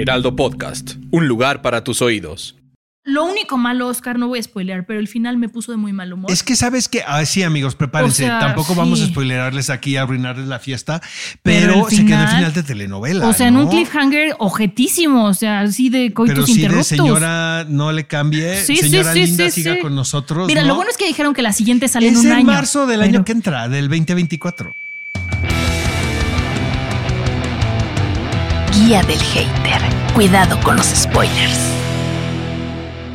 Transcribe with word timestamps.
Heraldo 0.00 0.34
Podcast, 0.34 0.94
un 1.10 1.28
lugar 1.28 1.60
para 1.60 1.84
tus 1.84 2.00
oídos. 2.00 2.56
Lo 3.04 3.24
único 3.24 3.58
malo, 3.58 3.88
Oscar, 3.88 4.18
no 4.18 4.28
voy 4.28 4.38
a 4.38 4.42
spoilear, 4.42 4.86
pero 4.86 4.98
el 4.98 5.08
final 5.08 5.36
me 5.36 5.48
puso 5.50 5.72
de 5.72 5.78
muy 5.78 5.92
mal 5.92 6.10
humor. 6.12 6.30
Es 6.30 6.42
que 6.42 6.56
sabes 6.56 6.88
que, 6.88 7.02
ah, 7.06 7.22
sí, 7.26 7.42
amigos, 7.42 7.74
prepárense. 7.74 8.24
O 8.24 8.26
sea, 8.28 8.38
Tampoco 8.38 8.74
vamos 8.74 9.00
a 9.02 9.06
spoilerarles 9.06 9.68
aquí, 9.68 9.96
a 9.96 10.02
arruinarles 10.02 10.46
la 10.48 10.58
fiesta, 10.58 11.02
Pero 11.42 11.72
se 11.90 12.04
quedó 12.06 12.20
el 12.22 12.28
final- 12.28 12.52
de 12.54 12.62
telenovela. 12.62 13.26
o 13.28 13.32
sea, 13.34 13.48
en 13.48 13.56
un 13.56 13.68
cliffhanger 13.68 14.36
ojetísimo, 14.38 15.24
o 15.26 15.34
sea, 15.34 15.60
así 15.60 15.88
de 15.90 16.12
coitus 16.14 16.34
Pero 16.34 16.46
sí 16.46 16.52
de 16.54 16.60
interruptus. 16.60 16.86
señora, 16.88 17.66
no 17.68 17.92
le 17.92 18.06
cambie. 18.06 18.56
Sí, 18.64 18.76
señora 18.76 19.12
sí, 19.12 19.24
linda, 19.26 19.44
sí, 19.50 19.62
siga 19.62 19.74
sí. 19.76 19.80
con 19.82 19.94
nosotros. 19.94 20.46
Mira, 20.46 20.62
¿no? 20.62 20.68
lo 20.68 20.74
bueno 20.76 20.90
es 20.90 20.96
que 20.96 21.06
dijeron 21.06 21.34
que 21.34 21.42
la 21.42 21.52
siguiente 21.52 21.88
sale 21.88 22.08
en 22.08 22.14
es 22.14 22.20
un 22.20 22.26
en 22.26 22.32
año. 22.32 22.46
marzo 22.46 22.86
del 22.86 23.00
pero- 23.00 23.10
año 23.10 23.24
que 23.24 23.32
entra, 23.32 23.68
del 23.68 23.88
2024. 23.88 24.72
Guía 28.72 29.02
del 29.02 29.18
hater. 29.18 29.82
Cuidado 30.14 30.58
con 30.60 30.76
los 30.76 30.86
spoilers. 30.86 31.58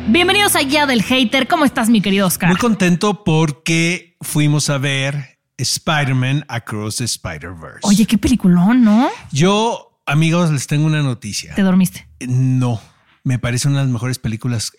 Bienvenidos 0.06 0.54
a 0.54 0.60
Guía 0.60 0.84
del 0.84 1.02
Hater. 1.02 1.48
¿Cómo 1.48 1.64
estás, 1.64 1.88
mi 1.88 2.02
querido 2.02 2.26
Oscar? 2.26 2.50
Muy 2.50 2.58
contento 2.58 3.24
porque 3.24 4.18
fuimos 4.20 4.68
a 4.68 4.76
ver 4.76 5.38
Spider-Man 5.56 6.44
Across 6.48 6.96
the 6.96 7.04
Spider-Verse. 7.04 7.80
Oye, 7.84 8.04
qué 8.04 8.18
peliculón, 8.18 8.84
¿no? 8.84 9.08
Yo, 9.32 9.98
amigos, 10.04 10.50
les 10.50 10.66
tengo 10.66 10.84
una 10.84 11.00
noticia. 11.00 11.54
Te 11.54 11.62
dormiste. 11.62 12.06
No, 12.20 12.78
me 13.24 13.38
parece 13.38 13.68
una 13.68 13.78
de 13.78 13.84
las 13.84 13.92
mejores 13.92 14.18
películas 14.18 14.72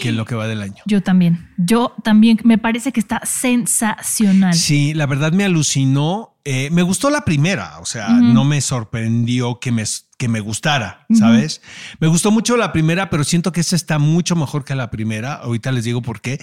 que 0.00 0.12
lo 0.12 0.26
que 0.26 0.36
va 0.36 0.46
del 0.46 0.62
año. 0.62 0.84
Yo 0.86 1.02
también. 1.02 1.50
Yo 1.56 1.92
también. 2.04 2.38
Me 2.44 2.56
parece 2.56 2.92
que 2.92 3.00
está 3.00 3.20
sensacional. 3.24 4.54
Sí, 4.54 4.94
la 4.94 5.06
verdad 5.06 5.32
me 5.32 5.42
alucinó. 5.42 6.36
Eh, 6.44 6.70
me 6.70 6.82
gustó 6.82 7.10
la 7.10 7.24
primera, 7.24 7.80
o 7.80 7.84
sea, 7.84 8.10
no 8.10 8.44
me 8.44 8.60
sorprendió 8.60 9.60
que 9.60 9.72
me, 9.72 9.84
que 10.20 10.28
me 10.28 10.40
gustara, 10.40 11.06
¿sabes? 11.18 11.62
Me 11.98 12.06
gustó 12.08 12.30
mucho 12.30 12.58
la 12.58 12.74
primera, 12.74 13.08
pero 13.08 13.24
siento 13.24 13.52
que 13.52 13.62
esta 13.62 13.74
está 13.74 13.98
mucho 13.98 14.36
mejor 14.36 14.66
que 14.66 14.74
la 14.74 14.90
primera. 14.90 15.32
Ahorita 15.36 15.72
les 15.72 15.84
digo 15.84 16.02
por 16.02 16.20
qué. 16.20 16.38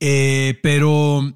Eh, 0.00 0.58
pero, 0.64 1.32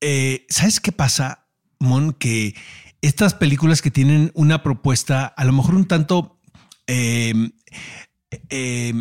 eh, 0.00 0.46
¿sabes 0.48 0.78
qué 0.78 0.92
pasa, 0.92 1.48
Mon? 1.80 2.12
Que 2.12 2.54
estas 3.00 3.34
películas 3.34 3.82
que 3.82 3.90
tienen 3.90 4.30
una 4.34 4.62
propuesta, 4.62 5.26
a 5.26 5.44
lo 5.44 5.52
mejor 5.52 5.74
un 5.74 5.88
tanto... 5.88 6.38
eh, 6.86 7.34
eh, 8.48 8.94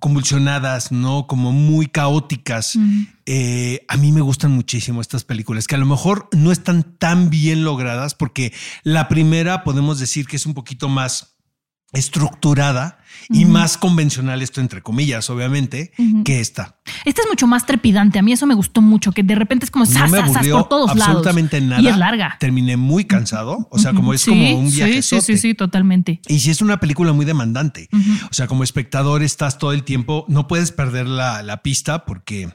convulsionadas, 0.00 0.90
¿no? 0.90 1.26
Como 1.26 1.52
muy 1.52 1.86
caóticas. 1.86 2.78
Eh, 3.26 3.84
a 3.88 3.96
mí 3.96 4.12
me 4.12 4.22
gustan 4.22 4.52
muchísimo 4.52 5.00
estas 5.00 5.24
películas, 5.24 5.66
que 5.66 5.74
a 5.74 5.78
lo 5.78 5.86
mejor 5.86 6.28
no 6.32 6.50
están 6.50 6.82
tan 6.82 7.28
bien 7.28 7.64
logradas, 7.64 8.14
porque 8.14 8.52
la 8.84 9.08
primera 9.08 9.64
podemos 9.64 9.98
decir 9.98 10.26
que 10.26 10.36
es 10.36 10.46
un 10.46 10.54
poquito 10.54 10.88
más 10.88 11.37
estructurada 11.92 12.98
y 13.30 13.44
más 13.44 13.78
convencional, 13.78 14.42
esto 14.42 14.60
entre 14.60 14.82
comillas, 14.82 15.28
obviamente, 15.30 15.92
que 16.24 16.40
esta. 16.40 16.78
Esta 17.04 17.22
es 17.22 17.28
mucho 17.28 17.46
más 17.46 17.66
trepidante. 17.66 18.18
A 18.18 18.22
mí 18.22 18.32
eso 18.32 18.46
me 18.46 18.54
gustó 18.54 18.80
mucho, 18.80 19.12
que 19.12 19.22
de 19.22 19.34
repente 19.34 19.64
es 19.64 19.70
como 19.70 19.84
No 19.84 20.08
me 20.08 20.22
por 20.50 20.68
todos 20.68 20.90
absolutamente 20.90 21.60
lados. 21.60 21.70
nada. 21.70 21.82
Y 21.82 21.88
es 21.88 21.96
larga. 21.98 22.36
Terminé 22.40 22.76
muy 22.76 23.04
cansado, 23.04 23.68
o 23.70 23.78
sea, 23.78 23.92
como 23.92 24.14
es 24.14 24.22
Sí, 24.22 24.30
como 24.30 24.58
un 24.58 24.70
viaje. 24.70 25.02
Sí, 25.02 25.20
sí, 25.20 25.20
sí, 25.20 25.38
sí, 25.38 25.54
totalmente. 25.54 26.20
Y 26.28 26.40
si 26.40 26.50
es 26.50 26.60
una 26.62 26.78
película 26.80 27.12
muy 27.12 27.24
demandante. 27.24 27.88
O 28.30 28.34
sea, 28.34 28.46
como 28.46 28.62
espectador 28.64 29.22
estás 29.22 29.58
todo 29.58 29.72
el 29.72 29.84
tiempo, 29.84 30.24
no 30.28 30.46
puedes 30.48 30.72
perder 30.72 31.06
la, 31.06 31.42
la 31.42 31.62
pista 31.62 32.04
porque 32.04 32.50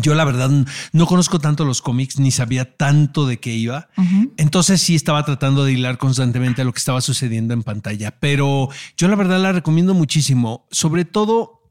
yo 0.00 0.14
la 0.14 0.24
verdad 0.24 0.50
no 0.92 1.06
conozco 1.06 1.38
tanto 1.38 1.64
los 1.64 1.82
cómics 1.82 2.18
ni 2.18 2.30
sabía 2.30 2.76
tanto 2.76 3.26
de 3.26 3.38
qué 3.38 3.52
iba. 3.54 3.88
Entonces 4.36 4.80
sí 4.80 4.94
estaba 4.94 5.24
tratando 5.24 5.64
de 5.64 5.72
hilar 5.72 5.98
constantemente 5.98 6.62
a 6.62 6.64
lo 6.64 6.72
que 6.72 6.78
estaba 6.78 7.00
sucediendo 7.00 7.54
en 7.54 7.62
pantalla, 7.62 8.12
pero 8.18 8.68
yo 8.96 9.08
la 9.08 9.16
verdad 9.16 9.40
la 9.40 9.52
recomiendo 9.52 9.94
muchísimo. 9.94 10.66
Sobre 10.70 11.04
todo, 11.04 11.64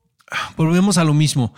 volvemos 0.57 0.97
a 0.97 1.03
lo 1.03 1.13
mismo. 1.13 1.53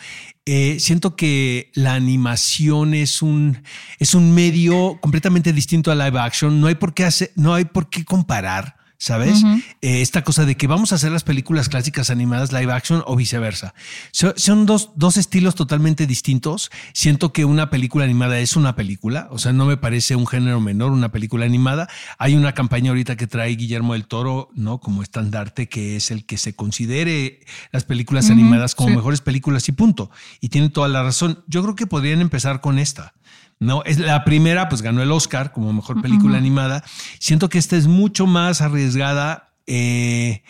Eh, 0.45 0.77
siento 0.79 1.15
que 1.15 1.71
la 1.73 1.95
animación 1.95 2.93
es 2.93 3.21
un, 3.21 3.63
es 3.99 4.13
un 4.15 4.33
medio 4.33 4.99
completamente 5.01 5.53
distinto 5.53 5.91
a 5.91 5.95
live 5.95 6.19
action. 6.19 6.61
No 6.61 6.67
hay 6.67 6.75
por 6.75 6.93
qué 6.93 7.05
hacer, 7.05 7.31
no 7.35 7.53
hay 7.53 7.65
por 7.65 7.89
qué 7.89 8.05
comparar. 8.05 8.77
¿Sabes? 9.05 9.43
Eh, 9.83 10.01
esta 10.01 10.23
cosa 10.23 10.45
de 10.45 10.57
que 10.57 10.65
vamos 10.65 10.91
a 10.91 10.95
hacer 10.95 11.11
las 11.11 11.23
películas 11.23 11.69
clásicas 11.69 12.09
animadas 12.09 12.51
live 12.51 12.73
action 12.73 13.03
o 13.05 13.15
viceversa. 13.15 13.75
So- 14.11 14.33
son 14.35 14.65
dos, 14.65 14.93
dos 14.95 15.17
estilos 15.17 15.53
totalmente 15.53 16.07
distintos. 16.07 16.71
Siento 16.91 17.31
que 17.31 17.45
una 17.45 17.69
película 17.69 18.03
animada 18.03 18.39
es 18.39 18.55
una 18.55 18.75
película, 18.75 19.27
o 19.29 19.37
sea, 19.37 19.53
no 19.53 19.67
me 19.67 19.77
parece 19.77 20.15
un 20.15 20.25
género 20.25 20.59
menor 20.59 20.89
una 20.91 21.11
película 21.11 21.45
animada. 21.45 21.87
Hay 22.17 22.33
una 22.33 22.53
campaña 22.53 22.89
ahorita 22.89 23.15
que 23.15 23.27
trae 23.27 23.55
Guillermo 23.55 23.93
del 23.93 24.07
Toro, 24.07 24.49
¿no? 24.55 24.79
Como 24.79 25.03
estandarte, 25.03 25.69
que 25.69 25.97
es 25.97 26.09
el 26.09 26.25
que 26.25 26.39
se 26.39 26.55
considere 26.55 27.41
las 27.71 27.83
películas 27.83 28.31
animadas 28.31 28.73
como 28.73 28.89
sí. 28.89 28.95
mejores 28.95 29.21
películas 29.21 29.69
y 29.69 29.73
punto. 29.73 30.09
Y 30.41 30.49
tiene 30.49 30.69
toda 30.69 30.87
la 30.87 31.03
razón. 31.03 31.43
Yo 31.45 31.61
creo 31.61 31.75
que 31.75 31.85
podrían 31.85 32.21
empezar 32.21 32.59
con 32.59 32.79
esta. 32.79 33.13
No, 33.59 33.83
es 33.83 33.99
la 33.99 34.23
primera, 34.25 34.67
pues 34.69 34.81
ganó 34.81 35.01
el 35.01 35.11
Oscar 35.11 35.51
como 35.51 35.71
mejor 35.71 36.01
película 36.01 36.37
animada. 36.37 36.83
Siento 37.19 37.49
que 37.49 37.57
esta 37.57 37.77
es 37.77 37.87
mucho 37.87 38.27
más 38.27 38.61
arriesgada. 38.61 39.53
eh, 39.65 40.43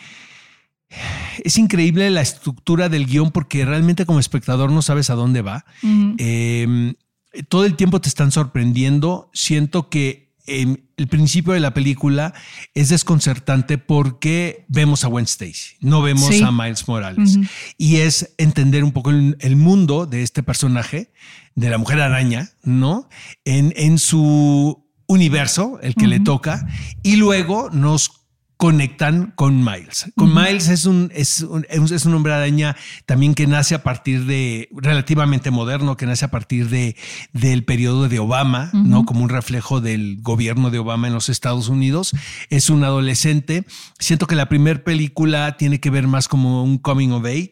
es 1.44 1.58
increíble 1.58 2.10
la 2.10 2.20
estructura 2.20 2.88
del 2.88 3.06
guion 3.06 3.30
porque 3.30 3.64
realmente 3.64 4.06
como 4.06 4.20
espectador 4.20 4.70
no 4.70 4.82
sabes 4.82 5.10
a 5.10 5.14
dónde 5.14 5.42
va. 5.42 5.64
Eh, 6.18 6.94
todo 7.48 7.64
el 7.64 7.74
tiempo 7.76 8.00
te 8.00 8.08
están 8.08 8.30
sorprendiendo. 8.30 9.30
Siento 9.32 9.88
que 9.88 10.25
eh, 10.46 10.76
el 10.96 11.08
principio 11.08 11.52
de 11.52 11.60
la 11.60 11.74
película 11.74 12.32
es 12.74 12.88
desconcertante 12.88 13.78
porque 13.78 14.64
vemos 14.68 15.04
a 15.04 15.08
Gwen 15.08 15.24
Stacy, 15.24 15.76
no 15.80 16.02
vemos 16.02 16.26
Sí. 16.34 16.42
a 16.42 16.50
Miles 16.50 16.86
Morales. 16.88 17.38
Y 17.78 17.96
es 17.96 18.34
entender 18.38 18.84
un 18.84 18.92
poco 18.92 19.10
el, 19.10 19.36
el 19.40 19.56
mundo 19.56 20.06
de 20.06 20.22
este 20.22 20.42
personaje, 20.42 21.12
de 21.54 21.70
la 21.70 21.78
mujer 21.78 22.00
araña, 22.00 22.50
¿no? 22.62 23.08
En, 23.44 23.72
en 23.76 23.98
su 23.98 24.84
universo, 25.06 25.78
el 25.82 25.94
que 25.94 26.06
le 26.06 26.20
toca, 26.20 26.66
y 27.02 27.16
luego 27.16 27.70
nos 27.70 28.25
conectan 28.56 29.32
con 29.36 29.62
Miles. 29.62 30.10
Con 30.16 30.34
Miles 30.34 30.68
es 30.68 30.86
un, 30.86 31.10
es, 31.14 31.42
un, 31.42 31.66
es 31.68 32.04
un 32.06 32.14
hombre 32.14 32.32
araña 32.32 32.76
también 33.04 33.34
que 33.34 33.46
nace 33.46 33.74
a 33.74 33.82
partir 33.82 34.24
de, 34.24 34.68
relativamente 34.72 35.50
moderno, 35.50 35.96
que 35.96 36.06
nace 36.06 36.24
a 36.24 36.30
partir 36.30 36.70
de, 36.70 36.96
del 37.32 37.64
periodo 37.64 38.08
de 38.08 38.18
Obama. 38.18 38.70
¿no? 38.72 39.04
Como 39.04 39.22
un 39.22 39.28
reflejo 39.28 39.80
del 39.80 40.18
gobierno 40.22 40.70
de 40.70 40.78
Obama 40.78 41.08
en 41.08 41.14
los 41.14 41.28
Estados 41.28 41.68
Unidos. 41.68 42.12
Es 42.48 42.70
un 42.70 42.82
adolescente. 42.84 43.66
Siento 43.98 44.26
que 44.26 44.36
la 44.36 44.48
primera 44.48 44.82
película 44.82 45.56
tiene 45.56 45.78
que 45.78 45.90
ver 45.90 46.06
más 46.06 46.28
como 46.28 46.64
un 46.64 46.78
coming 46.78 47.10
of 47.10 47.26
age. 47.26 47.50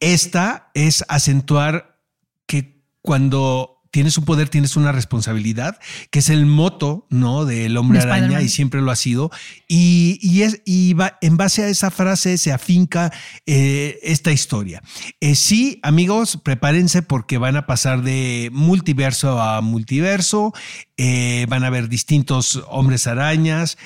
Esta 0.00 0.70
es 0.74 1.04
acentuar 1.08 1.98
que 2.46 2.82
cuando 3.02 3.77
tienes 3.90 4.18
un 4.18 4.24
poder, 4.24 4.48
tienes 4.48 4.76
una 4.76 4.92
responsabilidad, 4.92 5.78
que 6.10 6.18
es 6.18 6.28
el 6.28 6.46
moto, 6.46 7.06
¿no? 7.10 7.44
Del 7.44 7.76
hombre 7.76 7.98
De 7.98 8.04
araña 8.04 8.42
y 8.42 8.48
siempre 8.48 8.80
lo 8.80 8.90
ha 8.90 8.96
sido. 8.96 9.30
Y, 9.66 10.18
y 10.22 10.42
es, 10.42 10.62
y 10.64 10.94
va, 10.94 11.18
en 11.20 11.36
base 11.36 11.62
a 11.64 11.68
esa 11.68 11.90
frase 11.90 12.38
se 12.38 12.52
afinca 12.52 13.12
eh, 13.46 13.98
esta 14.02 14.32
historia. 14.32 14.82
Eh, 15.20 15.34
sí, 15.34 15.80
amigos, 15.82 16.38
prepárense 16.42 17.02
porque 17.02 17.38
van 17.38 17.56
a 17.56 17.66
pasar 17.66 18.02
de 18.02 18.50
multiverso 18.52 19.40
a 19.40 19.60
multiverso. 19.60 20.52
eh, 20.96 21.46
van 21.48 21.64
a 21.64 21.70
ver 21.70 21.88
distintos 21.88 22.62
hombres 22.68 23.06
arañas. 23.06 23.78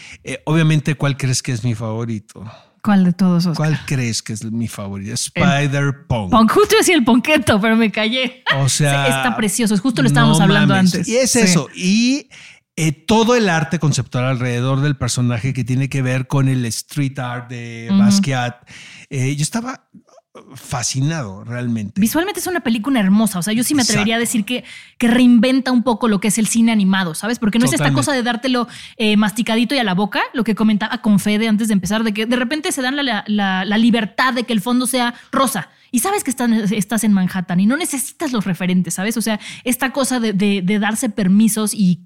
Obviamente, 0.45 0.95
¿cuál 0.95 1.17
crees 1.17 1.43
que 1.43 1.53
es 1.53 1.63
mi 1.63 1.75
favorito? 1.75 2.45
¿Cuál 2.83 3.05
de 3.05 3.13
todos, 3.13 3.47
Oscar? 3.47 3.57
¿Cuál 3.69 3.81
crees 3.87 4.23
que 4.23 4.33
es 4.33 4.45
mi 4.45 4.67
favorito? 4.67 5.15
Spider-Punk. 5.15 6.31
Punk, 6.33 6.51
justo 6.51 6.77
decía 6.77 6.97
el 6.97 7.05
ponqueto, 7.05 7.61
pero 7.61 7.77
me 7.77 7.93
callé. 7.93 8.43
O 8.59 8.69
sea, 8.69 9.07
está 9.07 9.37
precioso. 9.37 9.77
Justo 9.79 10.03
lo 10.03 10.09
estábamos 10.09 10.39
no 10.39 10.45
hablando 10.45 10.75
mames. 10.75 10.93
antes. 10.95 11.09
Y 11.09 11.17
es 11.17 11.31
Sí. 11.31 11.39
eso. 11.41 11.69
Y 11.77 12.29
eh, 12.75 12.91
todo 12.93 13.37
el 13.37 13.49
arte 13.49 13.79
conceptual 13.79 14.25
alrededor 14.25 14.81
del 14.81 14.97
personaje 14.97 15.53
que 15.53 15.63
tiene 15.63 15.89
que 15.89 16.03
ver 16.03 16.27
con 16.27 16.49
el 16.49 16.65
street 16.67 17.19
art 17.19 17.49
de. 17.49 17.89
Basquiat. 17.93 18.69
Eh, 19.11 19.37
yo 19.37 19.43
estaba 19.43 19.89
fascinado 20.55 21.45
realmente. 21.45 22.01
Visualmente 22.01 22.41
es 22.41 22.47
una 22.47 22.61
película 22.61 23.01
hermosa, 23.01 23.39
o 23.39 23.43
sea, 23.43 23.53
yo 23.53 23.65
sí 23.65 23.75
me 23.75 23.83
atrevería 23.83 24.17
Exacto. 24.17 24.17
a 24.17 24.27
decir 24.27 24.45
que, 24.45 24.65
que 24.99 25.09
reinventa 25.09 25.73
un 25.73 25.83
poco 25.83 26.09
lo 26.09 26.21
que 26.21 26.29
es 26.29 26.39
el 26.39 26.47
cine 26.47 26.73
animado, 26.73 27.15
¿sabes? 27.15 27.39
Porque 27.39 27.59
no 27.59 27.67
es 27.67 27.73
esta 27.75 27.93
cosa 27.93 28.13
de 28.13 28.23
dártelo 28.23 28.67
eh, 28.97 29.17
masticadito 29.17 29.75
y 29.75 29.79
a 29.79 29.85
la 29.85 29.95
boca, 29.95 30.21
lo 30.33 30.45
que 30.45 30.55
comentaba 30.55 30.99
con 31.03 31.19
Fede 31.19 31.49
antes 31.49 31.69
de 31.69 31.75
empezar, 31.75 32.03
de 32.03 32.15
que 32.15 32.27
de 32.27 32.37
repente 32.37 32.73
se 32.73 32.81
dan 32.83 32.97
la, 32.97 33.25
la- 33.27 33.65
la 33.65 33.79
libertad 33.79 34.33
de 34.33 34.45
que 34.45 34.53
el 34.53 34.61
fondo 34.61 34.87
sea 34.87 35.15
rosa. 35.31 35.69
Y 35.91 35.99
sabes 35.99 36.25
que 36.25 36.31
están- 36.31 36.55
estás 36.55 37.05
en 37.05 37.13
Manhattan 37.13 37.61
y 37.61 37.67
no 37.67 37.77
necesitas 37.77 38.33
los 38.33 38.47
referentes, 38.47 38.95
¿sabes? 38.95 39.17
O 39.19 39.21
sea, 39.23 39.39
esta 39.65 39.93
cosa 39.93 40.19
de, 40.21 40.33
de- 40.33 40.63
de 40.63 40.79
darse 40.79 41.11
permisos 41.11 41.75
y 41.75 42.01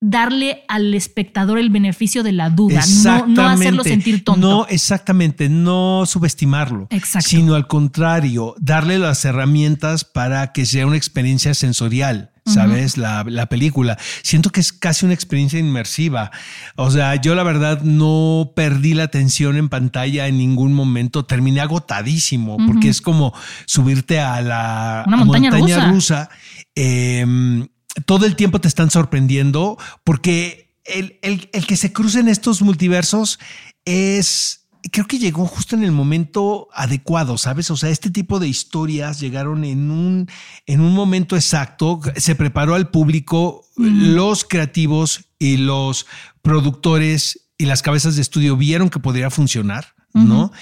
darle 0.00 0.64
al 0.68 0.92
espectador 0.94 1.58
el 1.58 1.70
beneficio 1.70 2.22
de 2.22 2.32
la 2.32 2.50
duda, 2.50 2.82
no, 3.04 3.26
no 3.26 3.48
hacerlo 3.48 3.82
sentir 3.82 4.22
tonto. 4.24 4.46
No, 4.48 4.66
exactamente, 4.68 5.48
no 5.48 6.04
subestimarlo. 6.06 6.86
Exacto. 6.90 7.28
Sino 7.28 7.54
al 7.54 7.66
contrario, 7.66 8.54
darle 8.58 8.98
las 8.98 9.24
herramientas 9.24 10.04
para 10.04 10.52
que 10.52 10.66
sea 10.66 10.86
una 10.86 10.96
experiencia 10.96 11.54
sensorial. 11.54 12.30
¿Sabes? 12.48 12.96
la, 12.96 13.24
la 13.26 13.46
película. 13.46 13.98
Siento 14.22 14.50
que 14.50 14.60
es 14.60 14.72
casi 14.72 15.04
una 15.04 15.14
experiencia 15.14 15.58
inmersiva. 15.58 16.30
O 16.76 16.92
sea, 16.92 17.16
yo 17.16 17.34
la 17.34 17.42
verdad 17.42 17.82
no 17.82 18.52
perdí 18.54 18.94
la 18.94 19.02
atención 19.02 19.56
en 19.56 19.68
pantalla 19.68 20.28
en 20.28 20.38
ningún 20.38 20.72
momento. 20.72 21.24
Terminé 21.24 21.60
agotadísimo 21.60 22.56
porque 22.64 22.88
es 22.88 23.00
como 23.00 23.34
subirte 23.66 24.20
a 24.20 24.40
la 24.42 25.02
Una 25.08 25.16
montaña 25.16 25.50
rusa. 25.50 25.88
rusa. 25.90 26.30
Eh, 26.76 27.66
todo 28.04 28.26
el 28.26 28.36
tiempo 28.36 28.60
te 28.60 28.68
están 28.68 28.90
sorprendiendo 28.90 29.78
porque 30.04 30.74
el, 30.84 31.18
el- 31.22 31.48
el 31.52 31.66
que 31.66 31.76
se 31.76 31.92
crucen 31.92 32.28
estos 32.28 32.62
multiversos 32.62 33.38
es. 33.84 34.62
Creo 34.92 35.08
que 35.08 35.18
llegó 35.18 35.46
justo 35.46 35.74
en 35.74 35.82
el 35.82 35.90
momento 35.90 36.68
adecuado, 36.72 37.38
¿sabes? 37.38 37.72
O 37.72 37.76
sea, 37.76 37.90
este 37.90 38.08
tipo 38.08 38.38
de 38.38 38.46
historias 38.46 39.18
llegaron 39.18 39.64
en 39.64 39.90
un, 39.90 40.28
en 40.64 40.80
un 40.80 40.92
momento 40.94 41.34
exacto. 41.34 42.00
Se 42.14 42.36
preparó 42.36 42.76
al 42.76 42.88
público, 42.92 43.66
los 43.76 44.44
creativos 44.44 45.24
y 45.40 45.56
los 45.56 46.06
productores 46.40 47.48
y 47.58 47.64
las 47.66 47.82
cabezas 47.82 48.14
de 48.14 48.22
estudio 48.22 48.56
vieron 48.56 48.88
que 48.88 49.00
podría 49.00 49.28
funcionar, 49.28 49.94
¿no? 50.14 50.52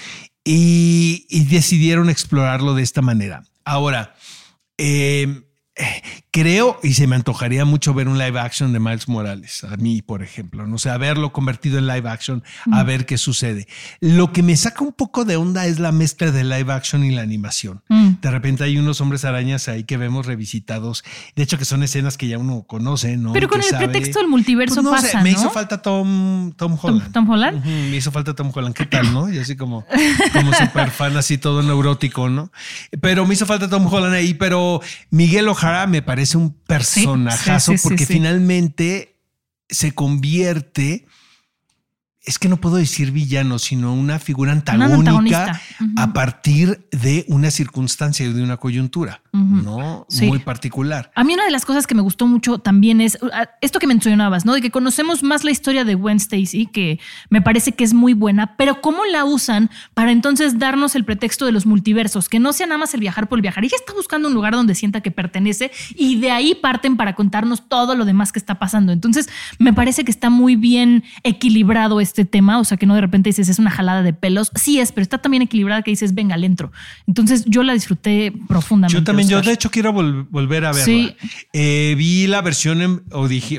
Y, 0.43 1.27
y 1.29 1.43
decidieron 1.43 2.09
explorarlo 2.09 2.73
de 2.73 2.81
esta 2.81 3.03
manera. 3.03 3.43
Ahora, 3.63 4.15
eh, 4.79 5.27
eh, 5.27 5.43
creo 6.31 6.79
y 6.83 6.93
se 6.93 7.07
me 7.07 7.15
antojaría 7.15 7.65
mucho 7.65 7.93
ver 7.93 8.07
un 8.07 8.17
live 8.17 8.39
action 8.39 8.73
de 8.73 8.79
Miles 8.79 9.07
Morales, 9.07 9.63
a 9.63 9.75
mí, 9.77 10.01
por 10.01 10.21
ejemplo, 10.23 10.67
no 10.67 10.77
sé, 10.77 10.89
a 10.89 10.97
verlo 10.97 11.31
convertido 11.31 11.77
en 11.79 11.87
live 11.87 12.09
action, 12.09 12.43
a 12.71 12.83
ver 12.83 13.05
qué 13.05 13.17
sucede. 13.17 13.67
Lo 13.99 14.31
que 14.31 14.43
me 14.43 14.55
saca 14.57 14.83
un 14.83 14.93
poco 14.93 15.25
de 15.25 15.37
onda 15.37 15.65
es 15.65 15.79
la 15.79 15.91
mezcla 15.91 16.31
de 16.31 16.43
live 16.43 16.71
action 16.73 17.03
y 17.03 17.11
la 17.11 17.21
animación. 17.21 17.81
Mm. 17.89 18.15
De 18.21 18.31
repente 18.31 18.63
hay 18.63 18.77
unos 18.77 19.01
hombres 19.01 19.25
arañas 19.25 19.67
ahí 19.67 19.83
que 19.83 19.97
vemos 19.97 20.25
revisitados, 20.25 21.03
de 21.35 21.43
hecho 21.43 21.57
que 21.57 21.65
son 21.65 21.83
escenas 21.83 22.17
que 22.17 22.27
ya 22.27 22.37
uno 22.37 22.63
conoce, 22.63 23.17
¿no? 23.17 23.33
Pero 23.33 23.47
con 23.47 23.59
el 23.59 23.65
sabe. 23.67 23.87
pretexto 23.87 24.19
del 24.19 24.27
multiverso 24.27 24.75
Pues 24.75 24.83
no 24.85 24.97
sé, 24.97 25.07
pasa, 25.07 25.21
me 25.21 25.31
¿no? 25.31 25.39
hizo 25.39 25.49
falta 25.51 25.81
Tom, 25.81 26.51
Tom 26.53 26.77
Holland. 26.81 27.11
Tom 27.11 27.29
Holland? 27.29 27.59
Ujú, 27.59 27.69
me 27.69 27.95
hizo 27.97 28.11
falta 28.11 28.33
Tom 28.33 28.51
Holland. 28.53 28.75
¿Qué 28.75 28.85
tal, 28.85 29.13
no? 29.13 29.31
Y 29.31 29.39
así 29.39 29.55
como, 29.55 29.85
como 30.33 30.53
súper 30.53 30.91
fan, 30.91 31.15
así 31.17 31.37
todo 31.37 31.63
neurótico, 31.63 32.29
¿no? 32.29 32.51
Pero 33.01 33.25
me 33.25 33.33
hizo 33.33 33.45
falta 33.45 33.69
Tom 33.69 33.85
Holland 33.91 34.13
ahí, 34.13 34.33
pero 34.33 34.81
Miguel 35.09 35.47
Me 35.87 36.01
parece 36.01 36.37
un 36.37 36.53
personajazo 36.53 37.71
sí, 37.73 37.77
sí, 37.77 37.87
porque 37.87 38.05
finalmente 38.05 39.19
se 39.69 39.93
convierte. 39.93 41.07
Es 42.25 42.39
que 42.39 42.49
no 42.49 42.57
puedo 42.57 42.77
decir 42.77 43.11
villano, 43.11 43.59
sino 43.59 43.93
una 43.93 44.19
figura 44.19 44.51
antagónica 44.51 45.61
a 45.95 46.13
partir 46.13 46.87
de 46.91 47.25
una 47.27 47.51
circunstancia 47.51 48.25
y 48.25 48.33
de 48.33 48.43
una 48.43 48.57
coyuntura. 48.57 49.21
¿no? 49.35 50.05
Sí. 50.09 50.27
Muy 50.27 50.39
particular. 50.39 51.11
A 51.15 51.23
mí 51.23 51.33
una 51.33 51.45
de 51.45 51.51
las 51.51 51.65
cosas 51.65 51.87
que 51.87 51.95
me 51.95 52.01
gustó 52.01 52.27
mucho 52.27 52.59
también 52.59 53.01
es 53.01 53.17
uh, 53.21 53.27
esto 53.61 53.79
que 53.79 53.87
mencionabas, 53.87 54.45
¿no? 54.45 54.53
De 54.53 54.61
que 54.61 54.71
conocemos 54.71 55.23
más 55.23 55.43
la 55.43 55.51
historia 55.51 55.83
de 55.83 55.95
Gwen 55.95 56.17
Stacy, 56.17 56.67
que 56.67 56.99
me 57.29 57.41
parece 57.41 57.73
que 57.73 57.83
es 57.83 57.93
muy 57.93 58.13
buena, 58.13 58.55
pero 58.55 58.81
cómo 58.81 59.05
la 59.05 59.25
usan 59.25 59.69
para 59.93 60.11
entonces 60.11 60.57
darnos 60.57 60.95
el 60.95 61.03
pretexto 61.03 61.45
de 61.45 61.51
los 61.51 61.65
multiversos, 61.65 62.29
que 62.29 62.39
no 62.39 62.53
sea 62.53 62.67
nada 62.67 62.77
más 62.77 62.93
el 62.93 63.01
viajar 63.01 63.27
por 63.27 63.37
el 63.37 63.41
viajar. 63.41 63.65
Ella 63.65 63.77
está 63.77 63.93
buscando 63.93 64.27
un 64.29 64.33
lugar 64.33 64.53
donde 64.53 64.75
sienta 64.75 65.01
que 65.01 65.11
pertenece 65.11 65.71
y 65.95 66.19
de 66.19 66.31
ahí 66.31 66.55
parten 66.55 66.95
para 66.97 67.15
contarnos 67.15 67.67
todo 67.67 67.95
lo 67.95 68.05
demás 68.05 68.31
que 68.31 68.39
está 68.39 68.55
pasando. 68.55 68.91
Entonces, 68.91 69.27
me 69.59 69.73
parece 69.73 70.05
que 70.05 70.11
está 70.11 70.29
muy 70.29 70.55
bien 70.55 71.03
equilibrado 71.23 71.99
este 71.99 72.14
tema, 72.23 72.59
o 72.59 72.63
sea, 72.63 72.77
que 72.77 72.85
no 72.85 72.95
de 72.95 73.01
repente 73.01 73.27
dices 73.29 73.49
es 73.49 73.59
una 73.59 73.71
jalada 73.71 74.03
de 74.03 74.13
pelos. 74.13 74.51
Sí 74.55 74.79
es, 74.79 74.93
pero 74.93 75.01
está 75.03 75.17
también 75.17 75.43
equilibrada 75.43 75.81
que 75.81 75.91
dices, 75.91 76.13
venga, 76.13 76.37
le 76.37 76.45
entro. 76.45 76.71
Entonces, 77.07 77.43
yo 77.45 77.63
la 77.63 77.73
disfruté 77.73 78.31
profundamente. 78.47 78.93
Yo 78.97 79.03
también, 79.03 79.27
yo 79.27 79.41
de 79.41 79.51
hecho 79.51 79.69
quiero 79.71 79.91
vol- 79.91 80.27
volver 80.29 80.63
a 80.63 80.69
verla. 80.71 80.85
Sí. 80.85 81.15
Eh, 81.51 81.95
vi 81.97 82.27
la 82.27 82.41
versión 82.41 83.03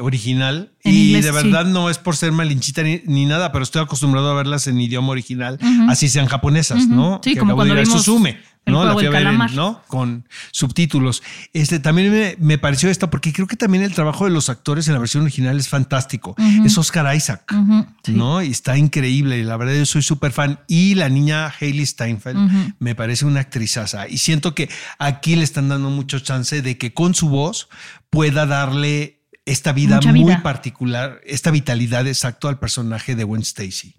original 0.00 0.72
En 0.84 0.94
y 0.94 1.06
inglés, 1.08 1.24
de 1.24 1.32
verdad 1.32 1.64
no 1.66 1.90
es 1.90 1.98
por 1.98 2.16
ser 2.16 2.32
malinchita 2.32 2.82
ni, 2.82 3.02
ni 3.06 3.26
nada, 3.26 3.52
pero 3.52 3.62
estoy 3.62 3.82
acostumbrado 3.82 4.30
a 4.30 4.34
verlas 4.34 4.66
en 4.66 4.80
idioma 4.80 5.08
original, 5.08 5.58
así 5.88 6.08
sean 6.08 6.26
japonesas, 6.26 6.84
Ujú. 6.84 6.94
¿no? 6.94 7.20
Sí, 7.24 7.34
Que 7.34 7.40
como 7.40 7.54
cuando 7.56 7.74
vimos 7.74 7.90
Suzume, 7.90 8.38
El 8.66 8.72
¿no? 8.74 8.84
La 8.84 8.92
fui 8.94 9.02
a 9.02 9.04
del 9.04 9.12
ver 9.12 9.22
en- 9.22 9.26
calamar. 9.28 9.52
¿no? 9.52 9.82
Con 9.86 10.28
subtítulos. 10.50 11.22
Este 11.52 11.78
también 11.78 12.10
me, 12.12 12.36
me 12.38 12.58
pareció 12.58 12.90
esta 12.90 13.08
porque 13.10 13.32
creo 13.32 13.46
que 13.46 13.56
también 13.56 13.84
el 13.84 13.94
trabajo 13.94 14.24
de 14.24 14.30
los 14.32 14.48
actores 14.50 14.88
en 14.88 14.94
la 14.94 15.00
versión 15.00 15.22
original 15.22 15.56
es 15.58 15.68
fantástico. 15.68 16.34
Es 16.64 16.76
Oscar 16.76 17.14
Isaac, 17.16 17.54
sí. 18.02 18.12
¿no? 18.12 18.42
Y 18.42 18.50
está 18.50 18.76
increíble. 18.76 19.42
La 19.44 19.56
verdad, 19.56 19.74
yo 19.74 19.86
soy 19.86 20.02
súper 20.02 20.32
fan. 20.32 20.58
Y 20.66 20.94
la 20.96 21.08
niña 21.08 21.52
Hailey 21.60 21.86
Steinfeld 21.86 22.74
me 22.80 22.94
parece 22.94 23.24
una 23.24 23.40
actrizaza. 23.40 24.08
Y 24.08 24.18
siento 24.18 24.54
que 24.54 24.68
aquí 24.98 25.36
le 25.36 25.44
están 25.44 25.68
dando 25.68 25.88
mucho 25.90 26.18
chance 26.18 26.60
de 26.60 26.76
que 26.76 26.92
con 26.92 27.14
su 27.14 27.28
voz 27.28 27.68
pueda 28.10 28.46
darle 28.46 29.12
esta 29.44 29.72
vida 29.72 30.00
muy 30.00 30.36
particular, 30.38 31.20
esta 31.24 31.52
vitalidad 31.52 32.04
exacto 32.08 32.48
al 32.48 32.58
personaje 32.58 33.14
de 33.14 33.22
Gwen 33.22 33.42
Stacy. 33.42 33.94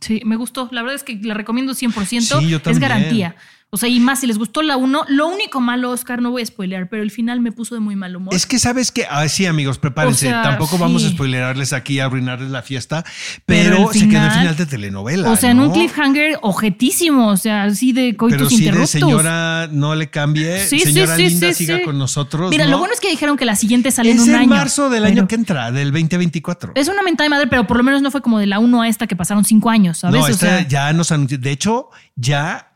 Sí, 0.00 0.22
me 0.24 0.36
gustó. 0.36 0.68
La 0.70 0.82
verdad 0.82 0.94
es 0.94 1.02
que 1.02 1.16
la 1.24 1.34
recomiendo 1.34 1.72
100%. 1.74 2.38
Sí, 2.40 2.48
yo 2.48 2.58
es 2.58 2.62
también. 2.62 2.80
garantía. 2.80 3.36
O 3.74 3.78
sea, 3.78 3.88
y 3.88 4.00
más 4.00 4.20
si 4.20 4.26
les 4.26 4.36
gustó 4.36 4.60
la 4.60 4.76
1, 4.76 5.04
lo 5.08 5.28
único 5.28 5.58
malo, 5.62 5.92
Oscar, 5.92 6.20
no 6.20 6.30
voy 6.30 6.42
a 6.42 6.44
spoilear, 6.46 6.90
pero 6.90 7.02
el 7.02 7.10
final 7.10 7.40
me 7.40 7.52
puso 7.52 7.74
de 7.74 7.80
muy 7.80 7.96
mal 7.96 8.14
humor. 8.14 8.34
Es 8.34 8.44
que 8.44 8.58
sabes 8.58 8.92
que, 8.92 9.06
ah, 9.08 9.26
sí, 9.30 9.46
amigos, 9.46 9.78
prepárense. 9.78 10.26
O 10.26 10.30
sea, 10.30 10.42
Tampoco 10.42 10.76
vamos 10.76 11.04
a 11.06 11.08
spoilerarles 11.08 11.72
aquí, 11.72 11.98
a 11.98 12.04
arruinarles 12.04 12.50
la 12.50 12.60
fiesta, 12.60 13.02
Pero 13.46 13.90
se 13.90 14.06
quedó 14.10 14.26
el 14.26 14.30
final- 14.30 14.56
de 14.58 14.66
telenovela. 14.66 15.30
o 15.30 15.36
sea, 15.36 15.52
en 15.52 15.60
un 15.60 15.72
cliffhanger 15.72 16.38
ojetísimo, 16.42 17.28
o 17.28 17.36
sea, 17.38 17.62
así 17.62 17.92
de 17.94 18.14
coitus 18.14 18.36
Pero 18.36 18.50
sí 18.50 18.56
de 18.58 18.62
interruptus. 18.64 18.90
señora, 18.90 19.68
no 19.72 19.94
le 19.94 20.10
cambie. 20.10 20.66
Sí, 20.66 20.80
señora 20.80 21.16
sí, 21.16 21.28
linda, 21.30 21.54
siga 21.54 21.82
con 21.82 21.96
nosotros. 21.96 22.50
Mira, 22.50 22.66
¿no? 22.66 22.72
lo 22.72 22.78
bueno 22.78 22.92
es 22.92 23.00
que 23.00 23.08
dijeron 23.08 23.38
que 23.38 23.46
la 23.46 23.56
siguiente 23.56 23.90
sale 23.90 24.10
en 24.10 24.18
es 24.18 24.22
un 24.24 24.28
en 24.28 24.36
año. 24.36 24.48
marzo 24.48 24.90
del 24.90 25.04
pero 25.04 25.14
año 25.20 25.28
que 25.28 25.34
entra, 25.36 25.72
del 25.72 25.92
2024. 25.92 26.72
Es 26.74 26.88
una 26.88 27.02
mentada 27.02 27.24
de 27.24 27.30
madre, 27.30 27.46
pero 27.46 27.66
por 27.66 27.78
lo 27.78 27.84
menos 27.84 28.02
no 28.02 28.10
fue 28.10 28.20
como 28.20 28.38
de 28.38 28.44
la 28.48 28.58
1 28.58 28.82
a 28.82 28.88
esta 28.88 29.06
que 29.06 29.16
pasaron 29.16 29.46
5 29.46 29.70
años, 29.70 29.96
¿sabes? 29.96 30.14
No, 30.20 30.24
o 30.26 30.28
esta 30.28 30.58
sea, 30.58 30.68
ya 30.68 30.92
nos 30.92 31.10
anunció. 31.10 31.38
De 31.38 31.50
hecho, 31.50 31.88
ya 32.16 32.68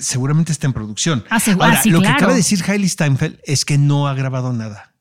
seguramente 0.00 0.52
está 0.52 0.66
en 0.66 0.72
producción. 0.72 1.24
Ah, 1.30 1.40
Ahora, 1.52 1.78
ah, 1.78 1.82
sí, 1.82 1.90
lo 1.90 2.00
claro. 2.00 2.14
que 2.14 2.16
acaba 2.16 2.32
de 2.32 2.38
decir 2.38 2.62
Hailey 2.66 2.88
Steinfeld 2.88 3.38
es 3.44 3.64
que 3.64 3.78
no 3.78 4.08
ha 4.08 4.14
grabado 4.14 4.52
nada. 4.52 4.93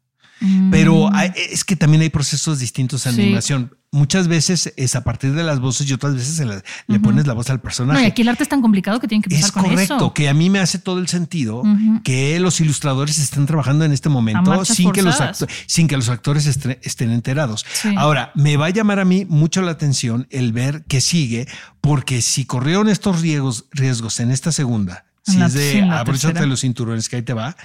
Mm, 0.43 0.69
Pero 0.71 1.11
hay- 1.13 1.31
es 1.51 1.63
que 1.63 1.75
también 1.75 2.01
hay 2.01 2.09
procesos 2.09 2.59
distintos 2.59 3.05
en 3.07 3.15
Sí. 3.15 3.21
animación. 3.23 3.75
Muchas 3.91 4.27
veces 4.27 4.73
es 4.75 4.95
a 4.95 5.03
partir 5.03 5.33
de 5.35 5.43
las 5.43 5.59
voces 5.59 5.87
y 5.87 5.93
otras 5.93 6.15
veces 6.15 6.43
le 6.87 6.99
pones 6.99 7.27
la 7.27 7.33
voz 7.33 7.51
al 7.51 7.57
no, 7.57 7.61
personaje. 7.61 8.01
y 8.03 8.05
aquí 8.07 8.23
el 8.23 8.29
arte 8.29 8.41
es 8.41 8.49
tan 8.49 8.59
complicado 8.59 8.99
que 8.99 9.07
tienen 9.07 9.21
que 9.21 9.27
empezar 9.27 9.45
Es 9.45 9.51
con 9.51 9.63
correcto, 9.65 9.95
eso. 9.97 10.13
que 10.15 10.29
a 10.29 10.33
mí 10.33 10.49
me 10.49 10.57
hace 10.57 10.79
todo 10.79 10.97
el 10.97 11.07
sentido 11.07 11.61
que 12.03 12.39
los 12.39 12.59
ilustradores 12.59 13.19
estén 13.19 13.45
trabajando 13.45 13.85
en 13.85 13.91
este 13.91 14.09
momento 14.09 14.65
sin 14.65 14.91
que, 14.91 15.03
los 15.03 15.21
acto- 15.21 15.47
sin 15.67 15.87
que 15.87 15.95
los 15.95 16.09
actores 16.09 16.47
estén 16.47 17.11
enterados. 17.11 17.65
Sí. 17.71 17.93
Ahora, 17.95 18.31
me 18.33 18.57
va 18.57 18.65
a 18.65 18.69
llamar 18.71 18.99
a 18.99 19.05
mí 19.05 19.25
mucho 19.29 19.61
la 19.61 19.71
atención 19.71 20.25
el 20.31 20.53
ver 20.53 20.85
qué 20.87 20.99
sigue, 20.99 21.47
porque 21.79 22.23
si 22.23 22.45
corrieron 22.45 22.89
estos 22.89 23.21
riesgos, 23.21 23.65
riesgos 23.71 24.19
en 24.19 24.31
esta 24.31 24.51
segunda, 24.51 25.05
si 25.23 25.37
la- 25.37 25.45
es 25.47 25.53
de 25.53 25.79
en 25.79 25.91
abróchate 25.91 26.45
los 26.45 26.61
cinturones 26.61 27.07
que 27.09 27.15
ahí 27.15 27.21
te 27.21 27.33
va, 27.33 27.55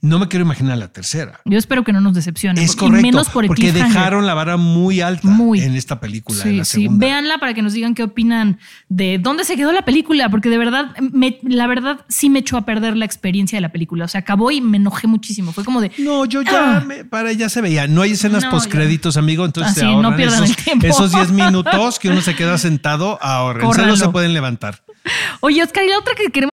no 0.00 0.18
me 0.18 0.28
quiero 0.28 0.44
imaginar 0.44 0.78
la 0.78 0.88
tercera. 0.92 1.40
Yo 1.44 1.58
espero 1.58 1.82
que 1.84 1.92
no 1.92 2.00
nos 2.00 2.14
decepcione. 2.14 2.62
Es 2.62 2.76
correcto, 2.76 3.02
menos 3.02 3.28
por 3.28 3.44
el 3.44 3.48
porque 3.48 3.72
dejaron 3.72 4.24
la 4.26 4.34
vara 4.34 4.56
muy 4.56 5.00
alta 5.00 5.26
Muy. 5.28 5.60
en 5.60 5.74
esta 5.74 5.98
película, 6.00 6.38
en 6.42 6.50
Sí, 6.50 6.56
la 6.56 6.64
sí, 6.64 6.82
segunda. 6.82 7.06
véanla 7.06 7.38
para 7.38 7.54
que 7.54 7.62
nos 7.62 7.72
digan 7.72 7.94
qué 7.94 8.02
opinan 8.04 8.58
de 8.88 9.18
dónde 9.18 9.44
se 9.44 9.56
quedó 9.56 9.72
la 9.72 9.82
película, 9.82 10.28
porque 10.30 10.48
de 10.48 10.58
verdad, 10.58 10.94
me- 11.12 11.38
la 11.42 11.66
verdad 11.66 12.04
sí 12.08 12.30
me 12.30 12.38
echó 12.38 12.56
a 12.56 12.64
perder 12.64 12.96
la 12.96 13.04
experiencia 13.04 13.56
de 13.56 13.62
la 13.62 13.70
película. 13.72 14.04
O 14.04 14.08
sea, 14.08 14.20
acabó 14.20 14.50
y 14.50 14.60
me 14.60 14.76
enojé 14.76 15.06
muchísimo. 15.06 15.52
Fue 15.52 15.64
como 15.64 15.80
de, 15.80 15.90
No, 15.98 16.24
yo 16.24 16.42
ya, 16.42 16.76
Ah. 16.78 16.80
me- 16.86 17.04
para 17.04 17.32
ya 17.32 17.48
se 17.48 17.60
veía. 17.60 17.86
No 17.88 18.02
hay 18.02 18.12
escenas 18.12 18.44
No, 18.44 18.50
postcréditos, 18.50 19.16
amigo, 19.16 19.44
entonces 19.44 19.72
Así, 19.72 19.80
se 19.80 19.86
no 19.86 20.14
pierdan 20.16 20.44
esos, 20.44 20.56
el 20.58 20.64
tiempo. 20.64 20.86
esos 20.86 21.12
10 21.12 21.30
minutos 21.32 21.98
que 21.98 22.10
uno 22.10 22.20
se 22.20 22.36
queda 22.36 22.58
sentado, 22.58 23.18
ahorren, 23.20 23.66
Córranlo. 23.66 23.96
se 23.96 24.08
pueden 24.10 24.32
levantar. 24.34 24.82
oye, 25.40 25.62
Oscar, 25.62 25.84
y 25.84 25.88
la 25.88 25.98
otra 25.98 26.14
que 26.14 26.30
queremos 26.30 26.52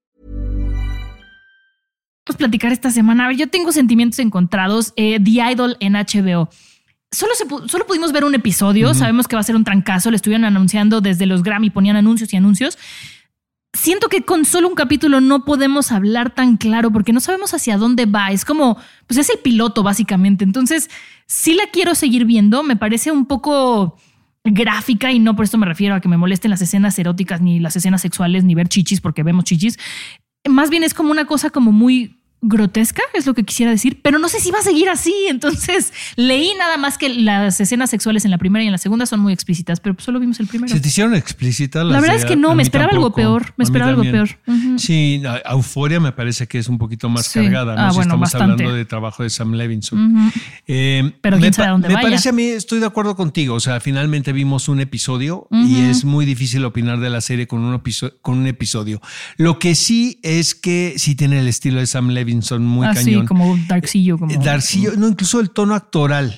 Platicar 2.35 2.71
esta 2.71 2.91
semana. 2.91 3.25
A 3.25 3.27
ver, 3.29 3.37
yo 3.37 3.47
tengo 3.47 3.71
sentimientos 3.71 4.19
encontrados. 4.19 4.93
Eh, 4.95 5.19
The 5.23 5.51
Idol 5.51 5.77
en 5.79 5.93
HBO. 5.93 6.49
Solo, 7.11 7.33
se 7.35 7.45
solo 7.67 7.85
pudimos 7.85 8.11
ver 8.11 8.23
un 8.23 8.35
episodio. 8.35 8.93
Sabemos 8.93 9.27
que 9.27 9.35
va 9.35 9.41
a 9.41 9.43
ser 9.43 9.55
un 9.55 9.63
trancazo. 9.63 10.09
Le 10.09 10.15
estuvieron 10.15 10.45
anunciando 10.45 11.01
desde 11.01 11.25
los 11.25 11.43
Grammy, 11.43 11.69
ponían 11.69 11.97
anuncios 11.97 12.33
y 12.33 12.37
anuncios. 12.37 12.77
Siento 13.73 14.09
que 14.09 14.23
con 14.23 14.45
solo 14.45 14.67
un 14.67 14.75
capítulo 14.75 15.21
no 15.21 15.45
podemos 15.45 15.91
hablar 15.91 16.33
tan 16.33 16.57
claro 16.57 16.91
porque 16.91 17.13
no 17.13 17.19
sabemos 17.19 17.53
hacia 17.53 17.77
dónde 17.77 18.05
va. 18.05 18.31
Es 18.31 18.45
como, 18.45 18.77
pues 19.07 19.17
es 19.17 19.29
el 19.29 19.39
piloto 19.39 19.83
básicamente. 19.83 20.43
Entonces, 20.43 20.89
sí 21.25 21.53
la 21.53 21.63
quiero 21.71 21.95
seguir 21.95 22.25
viendo. 22.25 22.63
Me 22.63 22.75
parece 22.75 23.11
un 23.11 23.25
poco 23.25 23.97
gráfica 24.43 25.11
y 25.11 25.19
no 25.19 25.35
por 25.35 25.45
esto 25.45 25.57
me 25.57 25.65
refiero 25.65 25.95
a 25.95 26.01
que 26.01 26.09
me 26.09 26.17
molesten 26.17 26.51
las 26.51 26.61
escenas 26.61 26.97
eróticas 26.97 27.41
ni 27.41 27.59
las 27.59 27.75
escenas 27.75 28.01
sexuales 28.01 28.43
ni 28.43 28.55
ver 28.55 28.67
chichis 28.67 29.01
porque 29.01 29.23
vemos 29.23 29.45
chichis. 29.45 29.77
Más 30.49 30.69
bien 30.69 30.83
es 30.83 30.93
como 30.93 31.11
una 31.11 31.25
cosa 31.25 31.49
como 31.49 31.71
muy 31.71 32.20
grotesca, 32.41 33.03
es 33.13 33.25
lo 33.27 33.33
que 33.35 33.43
quisiera 33.43 33.71
decir, 33.71 33.99
pero 34.01 34.17
no 34.17 34.27
sé 34.27 34.39
si 34.39 34.49
va 34.51 34.59
a 34.59 34.63
seguir 34.63 34.89
así. 34.89 35.13
Entonces 35.29 35.93
leí 36.15 36.51
nada 36.57 36.77
más 36.77 36.97
que 36.97 37.09
las 37.09 37.59
escenas 37.61 37.89
sexuales 37.89 38.25
en 38.25 38.31
la 38.31 38.37
primera 38.37 38.63
y 38.63 38.67
en 38.67 38.71
la 38.71 38.77
segunda 38.79 39.05
son 39.05 39.19
muy 39.19 39.31
explícitas, 39.33 39.79
pero 39.79 39.95
solo 39.99 40.19
vimos 40.19 40.39
el 40.39 40.47
primero. 40.47 40.73
¿Se 40.73 40.79
te 40.79 40.87
hicieron 40.87 41.13
explícitas 41.15 41.83
las 41.85 41.93
La 41.93 42.01
verdad 42.01 42.15
de- 42.15 42.21
es 42.21 42.25
que 42.25 42.35
no, 42.35 42.55
me 42.55 42.63
esperaba 42.63 42.91
algo 42.91 43.13
peor, 43.13 43.53
me 43.57 43.63
esperaba 43.63 43.91
algo 43.91 44.01
peor. 44.03 44.29
Ujú. 44.47 44.79
Sí, 44.79 45.21
a- 45.27 45.51
Euforia 45.53 45.99
me 45.99 46.11
parece 46.11 46.47
que 46.47 46.57
es 46.57 46.67
un 46.67 46.77
poquito 46.77 47.09
más 47.09 47.27
Sí. 47.27 47.39
cargada, 47.39 47.75
¿no? 47.75 47.81
Ah, 47.81 47.89
si 47.91 47.95
bueno, 47.97 48.09
estamos 48.15 48.21
bastante. 48.31 48.53
hablando 48.53 48.73
de 48.75 48.85
trabajo 48.85 49.23
de 49.23 49.29
Sam 49.29 49.53
Levinson. 49.53 50.31
Eh, 50.67 51.11
Pero 51.21 51.37
quién 51.37 51.53
sabe 51.53 51.69
dónde 51.69 51.87
Me 51.89 51.93
vaya. 51.95 52.07
parece 52.07 52.29
a 52.29 52.31
mí, 52.31 52.43
estoy 52.43 52.79
de 52.79 52.85
acuerdo 52.87 53.15
contigo. 53.15 53.55
O 53.55 53.59
sea, 53.59 53.79
finalmente 53.79 54.31
vimos 54.33 54.67
un 54.67 54.79
episodio 54.79 55.47
y 55.51 55.81
es 55.81 56.05
muy 56.05 56.25
difícil 56.25 56.65
opinar 56.65 56.99
de 56.99 57.09
la 57.11 57.21
serie 57.21 57.45
con 57.47 57.59
un, 57.61 57.79
con 58.21 58.37
un 58.39 58.47
episodio. 58.47 58.99
Lo 59.37 59.59
que 59.59 59.75
sí 59.75 60.19
es 60.23 60.55
que 60.55 60.95
sí 60.97 61.13
tiene 61.15 61.39
el 61.39 61.47
estilo 61.47 61.79
de 61.79 61.85
Sam 61.87 62.09
Levinson 62.09 62.30
muy 62.61 62.87
Así 62.87 63.05
cañón. 63.11 63.25
como 63.27 63.57
Darksillo, 63.67 64.17
como 64.17 64.31
Eh, 64.31 64.39
Darcillo, 64.43 64.93
no, 64.97 65.07
incluso 65.07 65.39
el 65.39 65.49
tono 65.51 65.75
actoral. 65.75 66.37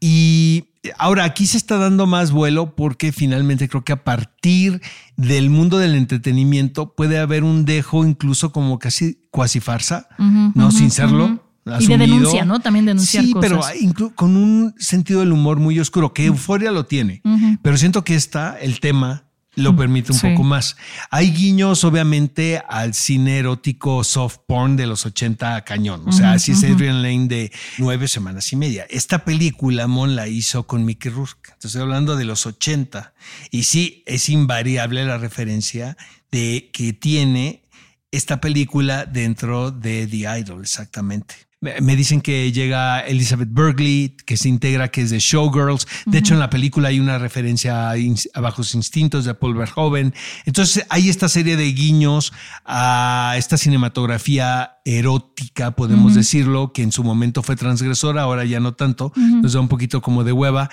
Y 0.00 0.64
ahora 0.98 1.24
aquí 1.24 1.46
se 1.46 1.56
está 1.56 1.76
dando 1.76 2.06
más 2.06 2.30
vuelo 2.30 2.74
porque 2.76 3.12
finalmente 3.12 3.68
creo 3.68 3.84
que 3.84 3.92
a 3.92 4.04
partir 4.04 4.80
del 5.16 5.50
mundo 5.50 5.78
del 5.78 5.94
entretenimiento 5.94 6.94
puede 6.94 7.18
haber 7.18 7.44
un 7.44 7.64
dejo 7.64 8.04
incluso 8.06 8.52
como 8.52 8.78
casi 8.78 9.18
cuasi 9.30 9.60
farsa, 9.60 10.08
no 10.54 10.70
sin 10.70 10.90
serlo. 10.90 11.44
Y 11.80 11.86
de 11.86 11.98
denuncia, 11.98 12.46
¿no? 12.46 12.60
También 12.60 12.86
denunciar 12.86 13.24
sí, 13.24 13.32
cosas. 13.32 13.72
pero 13.76 14.14
con 14.14 14.36
un 14.36 14.74
sentido 14.78 15.20
del 15.20 15.32
humor 15.32 15.58
muy 15.58 15.78
oscuro, 15.78 16.14
que 16.14 16.24
Euforia 16.24 16.70
lo 16.70 16.86
tiene. 16.86 17.20
Pero 17.62 17.76
siento 17.76 18.04
que 18.04 18.14
esta, 18.14 18.58
el 18.58 18.80
tema, 18.80 19.24
lo 19.58 19.74
permite 19.76 20.12
un 20.12 20.18
Sí. 20.18 20.28
poco 20.28 20.44
más. 20.44 20.76
Hay 21.10 21.32
guiños, 21.32 21.84
obviamente, 21.84 22.62
al 22.68 22.94
cine 22.94 23.38
erótico 23.38 24.04
soft 24.04 24.38
porn 24.46 24.76
de 24.76 24.86
los 24.86 25.04
80 25.04 25.64
cañón. 25.64 26.02
O 26.06 26.12
sea, 26.12 26.32
así 26.32 26.52
es 26.52 26.62
Adrian 26.64 27.02
Lane 27.02 27.26
de 27.28 27.52
nueve 27.78 28.08
semanas 28.08 28.52
y 28.52 28.56
media. 28.56 28.86
Esta 28.88 29.24
película, 29.24 29.86
Mon, 29.86 30.14
la 30.16 30.28
hizo 30.28 30.66
con 30.66 30.84
Mickey 30.84 31.10
Rourke. 31.10 31.52
Estoy 31.62 31.80
hablando 31.82 32.16
de 32.16 32.24
los 32.24 32.46
80. 32.46 33.14
Y 33.50 33.64
sí, 33.64 34.02
es 34.06 34.28
invariable 34.28 35.04
la 35.04 35.18
referencia 35.18 35.96
de 36.30 36.70
que 36.72 36.92
tiene 36.92 37.64
esta 38.10 38.40
película 38.40 39.04
dentro 39.06 39.70
de 39.70 40.06
The 40.06 40.38
Idol, 40.40 40.62
exactamente. 40.62 41.47
Me 41.60 41.96
dicen 41.96 42.20
que 42.20 42.52
llega 42.52 43.00
Elizabeth 43.00 43.48
Bergley, 43.50 44.16
que 44.24 44.36
se 44.36 44.48
integra, 44.48 44.88
que 44.88 45.00
es 45.00 45.10
de 45.10 45.18
Showgirls. 45.18 45.88
De 46.06 46.18
hecho, 46.18 46.34
en 46.34 46.38
la 46.38 46.50
película 46.50 46.90
hay 46.90 47.00
una 47.00 47.18
referencia 47.18 47.90
a, 47.90 48.40
Bajos 48.40 48.76
Instintos 48.76 49.24
de 49.24 49.34
Paul 49.34 49.54
Verhoeven. 49.54 50.14
Entonces, 50.44 50.86
hay 50.88 51.08
esta 51.08 51.28
serie 51.28 51.56
de 51.56 51.72
guiños 51.72 52.32
a 52.64 53.34
esta 53.36 53.56
cinematografía 53.56 54.78
erótica, 54.84 55.72
podemos 55.72 56.14
decirlo, 56.14 56.72
que 56.72 56.82
en 56.82 56.92
su 56.92 57.02
momento 57.02 57.42
fue 57.42 57.56
transgresora, 57.56 58.22
ahora 58.22 58.44
ya 58.44 58.60
no 58.60 58.74
tanto. 58.74 59.12
Nos 59.16 59.54
da 59.54 59.58
un 59.58 59.68
poquito 59.68 60.00
como 60.00 60.22
de 60.22 60.30
hueva. 60.30 60.70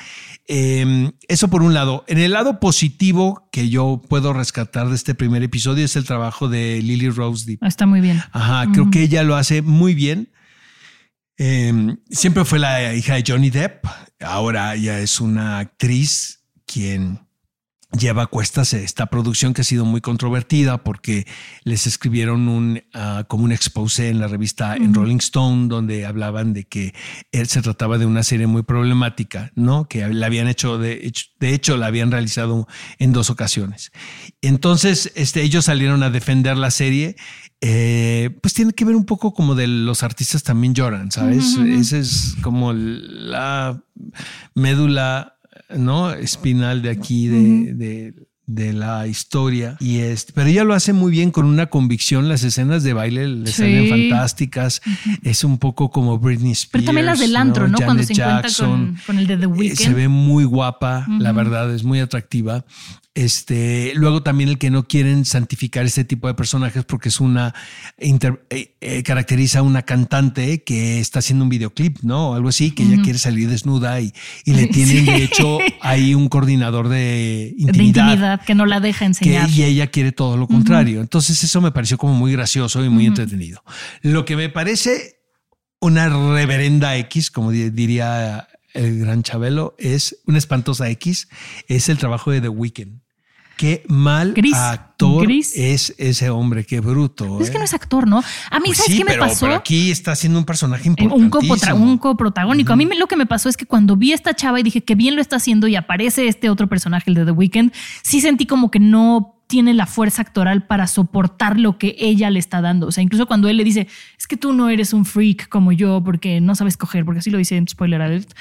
Eh, 0.47 1.11
eso 1.27 1.47
por 1.47 1.63
un 1.63 1.73
lado. 1.73 2.05
En 2.07 2.19
el 2.19 2.33
lado 2.33 2.59
positivo 2.59 3.49
que 3.51 3.69
yo 3.69 4.03
puedo 4.07 4.33
rescatar 4.33 4.89
de 4.89 4.95
este 4.95 5.15
primer 5.15 5.41
episodio 5.41 5.83
es 5.83 5.95
el 5.95 6.05
trabajo 6.05 6.47
de 6.47 6.79
Lily 6.83 7.09
Rose 7.09 7.45
Depp. 7.47 7.63
Está 7.63 7.87
muy 7.87 8.01
bien. 8.01 8.21
Ajá, 8.31 8.71
creo 8.71 8.91
que 8.91 9.01
ella 9.01 9.23
lo 9.23 9.35
hace 9.35 9.63
muy 9.63 9.95
bien. 9.95 10.29
Eh, 11.37 11.97
siempre 12.09 12.45
fue 12.45 12.59
la 12.59 12.93
hija 12.93 13.15
de 13.15 13.23
Johnny 13.25 13.49
Depp. 13.49 13.85
Ahora 14.19 14.75
ella 14.75 14.99
es 14.99 15.19
una 15.19 15.59
actriz 15.59 16.43
quien 16.65 17.24
lleva 17.97 18.23
a 18.23 18.27
cuestas 18.27 18.73
esta 18.73 19.07
producción 19.07 19.53
que 19.53 19.61
ha 19.61 19.63
sido 19.63 19.85
muy 19.85 20.01
controvertida 20.01 20.83
porque 20.83 21.25
les 21.63 21.87
escribieron 21.87 22.47
un 22.47 22.83
ah, 22.93 23.25
como 23.27 23.43
un 23.43 23.51
expose 23.51 24.09
en 24.09 24.19
la 24.19 24.27
revista 24.27 24.75
en 24.75 24.93
Rolling 24.93 25.17
Stone 25.17 25.67
donde 25.67 26.05
hablaban 26.05 26.53
de 26.53 26.65
que 26.65 26.93
él 27.31 27.47
se 27.47 27.61
trataba 27.61 27.97
de 27.97 28.05
una 28.05 28.23
serie 28.23 28.47
muy 28.47 28.63
problemática, 28.63 29.51
¿no? 29.55 29.87
Que 29.87 30.07
la 30.07 30.25
habían 30.25 30.47
hecho 30.47 30.77
de 30.77 31.05
hecho, 31.05 31.27
de 31.39 31.53
hecho 31.53 31.77
la 31.77 31.87
habían 31.87 32.11
realizado 32.11 32.67
en 32.99 33.13
dos 33.13 33.29
ocasiones. 33.29 33.91
Entonces, 34.41 35.11
este, 35.15 35.41
ellos 35.41 35.65
salieron 35.65 36.03
a 36.03 36.09
defender 36.09 36.57
la 36.57 36.71
serie. 36.71 37.15
eh, 37.61 38.37
pues 38.41 38.53
tiene 38.53 38.73
que 38.73 38.85
ver 38.85 38.95
un 38.95 39.05
poco 39.05 39.33
como 39.33 39.55
de 39.55 39.67
los 39.67 40.03
artistas 40.03 40.43
también 40.43 40.75
lloran, 40.75 41.11
¿sabes? 41.11 41.57
Esa 41.57 41.97
es 41.97 42.35
como 42.41 42.73
la 42.73 43.81
médula, 44.53 45.34
¿no? 45.69 46.11
Espinal 46.11 46.81
de 46.81 46.89
aquí, 46.89 47.27
de, 47.27 47.73
de- 47.73 48.13
de 48.47 48.73
la 48.73 49.07
historia. 49.07 49.75
Y 49.79 49.97
este, 49.97 50.31
pero 50.31 50.47
ella 50.47 50.63
lo 50.63 50.75
hace 50.75 50.93
muy 50.93 51.11
bien 51.11 51.31
con 51.31 51.47
una 51.47 51.65
convicción. 51.65 52.29
Las 52.29 52.43
escenas 52.43 52.83
de 52.83 52.93
baile 52.93 53.27
le 53.27 53.47
Sí. 53.47 53.53
salen 53.53 53.89
fantásticas. 53.89 54.83
Es 55.23 55.43
un 55.43 55.57
poco 55.57 55.89
como 55.89 56.19
Britney 56.19 56.51
Spears. 56.51 56.69
Pero 56.73 56.83
también 56.85 57.07
las 57.07 57.17
del 57.17 57.35
antro, 57.35 57.67
¿no? 57.67 57.79
Cuando 57.79 58.03
se 58.03 58.13
encuentra 58.13 58.49
con 59.07 59.17
el 59.17 59.25
de 59.25 59.37
The 59.37 59.43
Eh, 59.45 59.47
Weeknd. 59.47 59.77
Se 59.77 59.93
ve 59.95 60.07
muy 60.09 60.43
guapa, 60.43 61.07
la 61.19 61.31
verdad, 61.31 61.73
es 61.73 61.83
muy 61.83 61.99
atractiva. 61.99 62.63
Este, 63.15 63.93
luego 63.95 64.21
también 64.23 64.49
el 64.49 64.57
que 64.57 64.69
no 64.69 64.87
quieren 64.89 65.23
santificar 65.23 65.85
este 65.85 66.03
tipo 66.03 66.27
de 66.27 66.33
personajes 66.33 66.83
porque 66.83 67.07
es 67.07 67.21
una 67.21 67.55
inter- 67.97 68.45
eh, 68.49 68.75
eh, 68.81 69.03
caracteriza 69.03 69.59
a 69.59 69.61
una 69.61 69.83
cantante 69.83 70.63
que 70.63 70.99
está 70.99 71.19
haciendo 71.19 71.43
un 71.45 71.49
videoclip, 71.49 71.99
¿no? 72.03 72.31
O 72.31 72.33
algo 72.35 72.49
así, 72.49 72.71
que 72.71 72.83
ella 72.83 73.01
quiere 73.01 73.17
salir 73.17 73.49
desnuda 73.49 74.01
y, 74.01 74.13
y 74.43 74.53
le 74.53 74.67
tienen 74.67 75.05
de 75.05 75.23
hecho 75.23 75.59
ahí 75.81 76.13
un 76.13 76.27
coordinador 76.27 76.89
de 76.89 76.95
de 76.95 77.53
intimidad. 77.57 78.05
intimidad 78.11 78.41
que 78.45 78.53
no 78.53 78.65
la 78.65 78.81
deja 78.81 78.99
que, 78.99 79.05
enseñar. 79.05 79.49
y 79.49 79.63
ella 79.63 79.87
quiere 79.87 80.11
todo 80.11 80.35
lo 80.35 80.45
contrario. 80.47 80.99
Entonces 80.99 81.41
eso 81.41 81.61
me 81.61 81.71
pareció 81.71 81.97
como 81.97 82.13
muy 82.15 82.33
gracioso 82.33 82.83
y 82.83 82.89
muy 82.89 83.05
entretenido. 83.05 83.63
Lo 84.01 84.25
que 84.25 84.35
me 84.35 84.49
parece 84.49 85.19
una 85.79 86.09
reverenda 86.09 86.97
X, 86.97 87.31
como 87.31 87.51
di- 87.51 87.69
diría 87.69 88.49
el 88.73 88.99
gran 88.99 89.23
Chabelo, 89.23 89.73
es 89.79 90.17
una 90.25 90.37
espantosa 90.37 90.89
X, 90.89 91.29
es 91.69 91.87
el 91.87 91.97
trabajo 91.97 92.31
de 92.31 92.41
The 92.41 92.49
Weeknd. 92.49 93.04
Qué 93.57 93.83
mal 93.87 94.33
Gris, 94.33 94.53
actor 94.53 95.23
gris. 95.23 95.53
es 95.55 95.93
ese 95.97 96.29
hombre, 96.29 96.65
qué 96.65 96.81
bruto. 96.81 97.39
Es 97.39 97.49
que 97.49 97.55
¿eh? 97.55 97.59
no 97.59 97.65
es 97.65 97.73
actor, 97.73 98.07
¿no? 98.07 98.17
A 98.51 98.59
mí, 98.59 98.65
Pues 98.67 98.77
¿sabes 98.79 98.91
sí, 98.91 98.97
qué 98.97 99.05
me 99.05 99.17
pasó? 99.17 99.45
pero 99.45 99.55
aquí 99.57 99.91
está 99.91 100.11
haciendo 100.11 100.37
un 100.39 100.45
personaje 100.45 100.83
Eh, 100.83 100.87
importante. 100.89 101.23
un, 101.23 101.29
copotra- 101.31 101.73
un 101.73 101.97
coprotagónico. 101.97 102.73
A 102.73 102.75
mí 102.75 102.85
lo 102.97 103.07
que 103.07 103.15
me 103.15 103.25
pasó 103.25 103.47
es 103.47 103.55
que 103.55 103.65
cuando 103.65 103.95
vi 103.95 104.11
a 104.11 104.15
esta 104.15 104.35
chava 104.35 104.59
y 104.59 104.63
dije 104.63 104.83
que 104.83 104.95
bien 104.95 105.15
lo 105.15 105.21
está 105.21 105.37
haciendo 105.37 105.67
y 105.67 105.75
aparece 105.75 106.27
este 106.27 106.49
otro 106.49 106.67
personaje, 106.67 107.09
el 107.09 107.13
de 107.15 107.25
The 107.25 107.31
Weeknd, 107.31 107.71
sí 108.03 108.19
sentí 108.21 108.45
como 108.45 108.71
que 108.71 108.79
no 108.79 109.31
tiene 109.47 109.73
la 109.75 109.85
fuerza 109.85 110.23
actoral 110.23 110.65
para 110.65 110.87
soportar 110.87 111.59
lo 111.59 111.77
que 111.77 111.95
ella 111.99 112.31
le 112.31 112.39
está 112.39 112.61
dando. 112.61 112.87
O 112.87 112.91
sea, 112.91 113.03
incluso 113.03 113.27
cuando 113.27 113.47
él 113.47 113.57
le 113.57 113.63
dice, 113.63 113.87
es 114.17 114.25
que 114.27 114.37
tú 114.37 114.53
no 114.53 114.69
eres 114.69 114.91
un 114.91 115.05
freak 115.05 115.47
como 115.49 115.71
yo 115.71 116.01
porque 116.03 116.41
no 116.41 116.55
sabes 116.55 116.77
coger, 116.77 117.05
porque 117.05 117.19
así 117.19 117.29
lo 117.29 117.37
dice 117.37 117.55
en 117.55 117.67
spoiler 117.67 118.01
alert. 118.01 118.31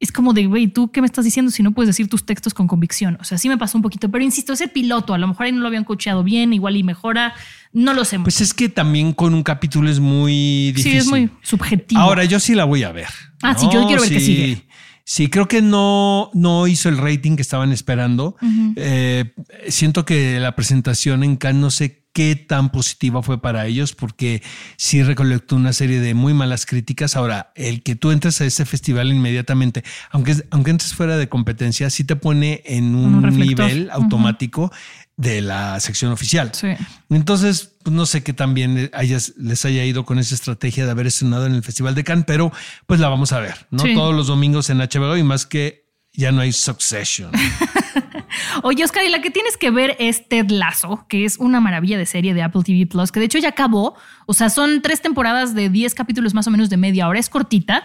Es 0.00 0.10
como 0.10 0.32
de, 0.32 0.46
güey, 0.46 0.66
¿tú 0.66 0.90
qué 0.90 1.02
me 1.02 1.06
estás 1.06 1.26
diciendo 1.26 1.50
si 1.52 1.62
no 1.62 1.72
puedes 1.72 1.88
decir 1.88 2.08
tus 2.08 2.24
textos 2.24 2.54
con 2.54 2.66
convicción? 2.66 3.18
O 3.20 3.24
sea, 3.24 3.36
sí 3.36 3.50
me 3.50 3.58
pasó 3.58 3.76
un 3.76 3.82
poquito, 3.82 4.10
pero 4.10 4.24
insisto, 4.24 4.54
es 4.54 4.62
el 4.62 4.70
piloto. 4.70 5.12
A 5.12 5.18
lo 5.18 5.28
mejor 5.28 5.46
ahí 5.46 5.52
no 5.52 5.60
lo 5.60 5.66
habían 5.66 5.84
cocheado 5.84 6.24
bien, 6.24 6.54
igual 6.54 6.78
y 6.78 6.82
mejora. 6.82 7.34
No 7.74 7.92
lo 7.92 8.06
sé. 8.06 8.18
Pues 8.18 8.40
es 8.40 8.54
que 8.54 8.70
también 8.70 9.12
con 9.12 9.34
un 9.34 9.42
capítulo 9.42 9.90
es 9.90 10.00
muy 10.00 10.72
difícil. 10.72 10.92
sí, 10.92 10.98
es 10.98 11.06
muy 11.06 11.30
subjetivo. 11.42 12.00
Ahora 12.00 12.24
yo 12.24 12.40
sí 12.40 12.54
la 12.54 12.64
voy 12.64 12.82
a 12.82 12.92
ver. 12.92 13.08
Ah, 13.42 13.54
sí, 13.56 13.66
yo 13.70 13.86
quiero 13.86 14.00
ver 14.00 14.10
qué 14.10 14.20
sigue. 14.20 14.66
Sí, 15.04 15.28
creo 15.28 15.48
que 15.48 15.60
no, 15.60 16.30
no 16.34 16.66
hizo 16.66 16.88
el 16.88 16.96
rating 16.96 17.36
que 17.36 17.42
estaban 17.42 17.72
esperando. 17.72 18.36
Eh, 18.76 19.34
siento 19.68 20.04
que 20.04 20.38
la 20.40 20.54
presentación 20.54 21.24
en 21.24 21.36
Cannes 21.36 21.60
no 21.60 21.70
sé 21.70 21.99
qué 22.12 22.34
tan 22.36 22.70
positiva 22.70 23.22
fue 23.22 23.40
para 23.40 23.66
ellos, 23.66 23.94
porque 23.94 24.42
sí 24.76 25.02
recolectó 25.02 25.56
una 25.56 25.72
serie 25.72 26.00
de 26.00 26.14
muy 26.14 26.34
malas 26.34 26.66
críticas. 26.66 27.16
Ahora, 27.16 27.52
el 27.54 27.82
que 27.82 27.94
tú 27.94 28.10
entres 28.10 28.40
a 28.40 28.44
ese 28.46 28.64
festival 28.66 29.12
inmediatamente, 29.12 29.84
aunque, 30.10 30.36
aunque 30.50 30.70
entres 30.72 30.94
fuera 30.94 31.16
de 31.16 31.28
competencia, 31.28 31.88
sí 31.90 32.04
te 32.04 32.16
pone 32.16 32.62
en 32.64 32.94
un, 32.94 33.22
nivel 33.38 33.90
automático 33.90 34.72
de 35.16 35.42
la 35.42 35.78
sección 35.80 36.12
oficial. 36.12 36.50
Sí. 36.54 36.68
Entonces, 37.10 37.74
pues, 37.82 37.94
no 37.94 38.06
sé 38.06 38.22
qué 38.22 38.32
también 38.32 38.90
hayas- 38.94 39.34
les 39.36 39.64
haya 39.64 39.84
ido 39.84 40.04
con 40.04 40.18
esa 40.18 40.34
estrategia 40.34 40.86
de 40.86 40.90
haber 40.90 41.06
estrenado 41.06 41.46
en 41.46 41.54
el 41.54 41.62
Festival 41.62 41.94
de 41.94 42.04
Cannes, 42.04 42.24
pero 42.26 42.52
pues 42.86 43.00
la 43.00 43.08
vamos 43.08 43.32
a 43.32 43.40
ver, 43.40 43.66
¿no? 43.70 43.82
Sí. 43.82 43.94
Todos 43.94 44.14
los 44.14 44.26
domingos 44.26 44.70
en 44.70 44.78
HBO 44.80 45.16
y 45.16 45.22
más 45.22 45.46
que 45.46 45.89
ya 46.12 46.32
no 46.32 46.40
hay 46.40 46.52
Succession. 46.52 47.30
Oye, 48.62 48.84
Oscar, 48.84 49.04
y 49.04 49.08
la 49.08 49.20
que 49.20 49.30
tienes 49.30 49.56
que 49.56 49.70
ver 49.70 49.96
es 49.98 50.28
Ted 50.28 50.50
Lasso, 50.50 51.04
que 51.08 51.24
es 51.24 51.38
una 51.38 51.60
maravilla 51.60 51.98
de 51.98 52.06
serie 52.06 52.34
de 52.34 52.42
Apple 52.42 52.62
TV 52.64 52.86
Plus, 52.86 53.12
que 53.12 53.20
de 53.20 53.26
hecho 53.26 53.38
ya 53.38 53.50
acabó. 53.50 53.94
O 54.26 54.34
sea, 54.34 54.50
son 54.50 54.82
tres 54.82 55.00
temporadas 55.00 55.54
de 55.54 55.68
10 55.68 55.94
capítulos 55.94 56.34
más 56.34 56.46
o 56.46 56.50
menos 56.50 56.70
de 56.70 56.76
media 56.76 57.08
hora. 57.08 57.18
Es 57.18 57.28
cortita. 57.28 57.82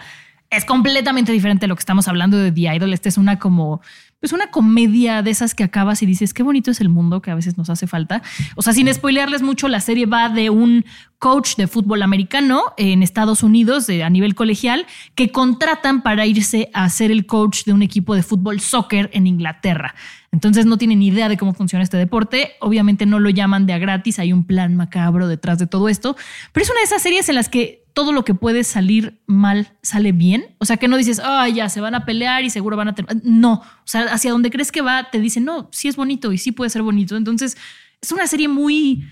Es 0.50 0.64
completamente 0.64 1.32
diferente 1.32 1.64
a 1.66 1.68
lo 1.68 1.74
que 1.74 1.80
estamos 1.80 2.06
hablando 2.08 2.36
de 2.36 2.52
The 2.52 2.74
Idol. 2.76 2.92
Esta 2.92 3.08
es 3.08 3.18
una 3.18 3.38
como, 3.38 3.80
pues 4.20 4.32
una 4.32 4.50
comedia 4.52 5.22
de 5.22 5.30
esas 5.30 5.54
que 5.56 5.64
acabas 5.64 6.02
y 6.02 6.06
dices, 6.06 6.32
qué 6.32 6.44
bonito 6.44 6.70
es 6.70 6.80
el 6.80 6.88
mundo 6.88 7.20
que 7.20 7.32
a 7.32 7.34
veces 7.34 7.58
nos 7.58 7.68
hace 7.68 7.88
falta. 7.88 8.22
O 8.54 8.62
sea, 8.62 8.72
sin 8.72 8.92
spoilearles 8.92 9.42
mucho, 9.42 9.66
la 9.68 9.80
serie 9.80 10.06
va 10.06 10.28
de 10.28 10.50
un 10.50 10.84
coach 11.18 11.56
de 11.56 11.66
fútbol 11.66 12.02
americano 12.02 12.62
en 12.76 13.02
Estados 13.02 13.42
Unidos 13.42 13.88
de- 13.88 14.04
a 14.04 14.10
nivel 14.10 14.36
colegial 14.36 14.86
que 15.16 15.32
contratan 15.32 16.02
para 16.02 16.26
irse 16.26 16.70
a 16.74 16.88
ser 16.90 17.10
el 17.10 17.26
coach 17.26 17.64
de 17.64 17.72
un 17.72 17.82
equipo 17.82 18.14
de 18.14 18.22
fútbol 18.22 18.60
soccer 18.60 19.10
en 19.12 19.26
Inglaterra. 19.26 19.94
Entonces 20.30 20.64
no 20.66 20.78
tienen 20.78 21.02
idea 21.02 21.28
de 21.28 21.36
cómo 21.36 21.54
funciona 21.54 21.82
este 21.82 21.96
deporte. 21.96 22.52
Obviamente 22.60 23.04
no 23.06 23.18
lo 23.18 23.30
llaman 23.30 23.66
de 23.66 23.72
a 23.72 23.78
gratis, 23.78 24.20
hay 24.20 24.32
un 24.32 24.44
plan 24.44 24.76
macabro 24.76 25.26
detrás 25.26 25.58
de 25.58 25.66
todo 25.66 25.88
esto. 25.88 26.14
Pero 26.52 26.62
es 26.62 26.70
una 26.70 26.80
de 26.80 26.84
esas 26.84 27.02
series 27.02 27.28
en 27.28 27.34
las 27.34 27.48
que 27.48 27.85
todo 27.96 28.12
lo 28.12 28.26
que 28.26 28.34
puede 28.34 28.62
salir 28.62 29.22
mal 29.26 29.72
sale 29.80 30.12
bien. 30.12 30.54
O 30.58 30.66
sea, 30.66 30.76
que 30.76 30.86
no 30.86 30.98
dices, 30.98 31.18
ah, 31.24 31.48
ya 31.48 31.70
se 31.70 31.80
van 31.80 31.94
a 31.94 32.04
pelear 32.04 32.44
y 32.44 32.50
seguro 32.50 32.76
van 32.76 32.88
a 32.88 32.94
tener. 32.94 33.22
No, 33.24 33.54
o 33.54 33.86
sea, 33.86 34.02
hacia 34.12 34.32
donde 34.32 34.50
crees 34.50 34.70
que 34.70 34.82
va, 34.82 35.08
te 35.10 35.18
dicen, 35.18 35.46
no, 35.46 35.70
sí 35.72 35.88
es 35.88 35.96
bonito 35.96 36.30
y 36.30 36.36
sí 36.36 36.52
puede 36.52 36.68
ser 36.68 36.82
bonito. 36.82 37.16
Entonces 37.16 37.56
es 38.02 38.12
una 38.12 38.26
serie 38.26 38.48
muy 38.48 39.06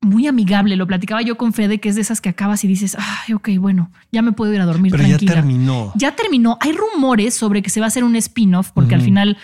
muy 0.00 0.28
amigable. 0.28 0.76
Lo 0.76 0.86
platicaba 0.86 1.20
yo 1.22 1.36
con 1.36 1.52
Fede, 1.52 1.80
que 1.80 1.88
es 1.88 1.96
de 1.96 2.00
esas 2.00 2.20
que 2.20 2.28
acabas 2.28 2.62
y 2.62 2.68
dices, 2.68 2.96
ay, 2.96 3.34
ok, 3.34 3.48
bueno, 3.58 3.90
ya 4.12 4.22
me 4.22 4.30
puedo 4.30 4.54
ir 4.54 4.60
a 4.60 4.66
dormir 4.66 4.92
Pero 4.92 5.02
ya 5.02 5.08
tranquila. 5.10 5.34
terminó. 5.34 5.92
Ya 5.96 6.14
terminó. 6.14 6.58
Hay 6.60 6.72
rumores 6.72 7.34
sobre 7.34 7.60
que 7.60 7.70
se 7.70 7.80
va 7.80 7.86
a 7.86 7.88
hacer 7.88 8.04
un 8.04 8.14
spin-off, 8.14 8.70
porque 8.70 8.94
al 8.94 9.02
final 9.02 9.36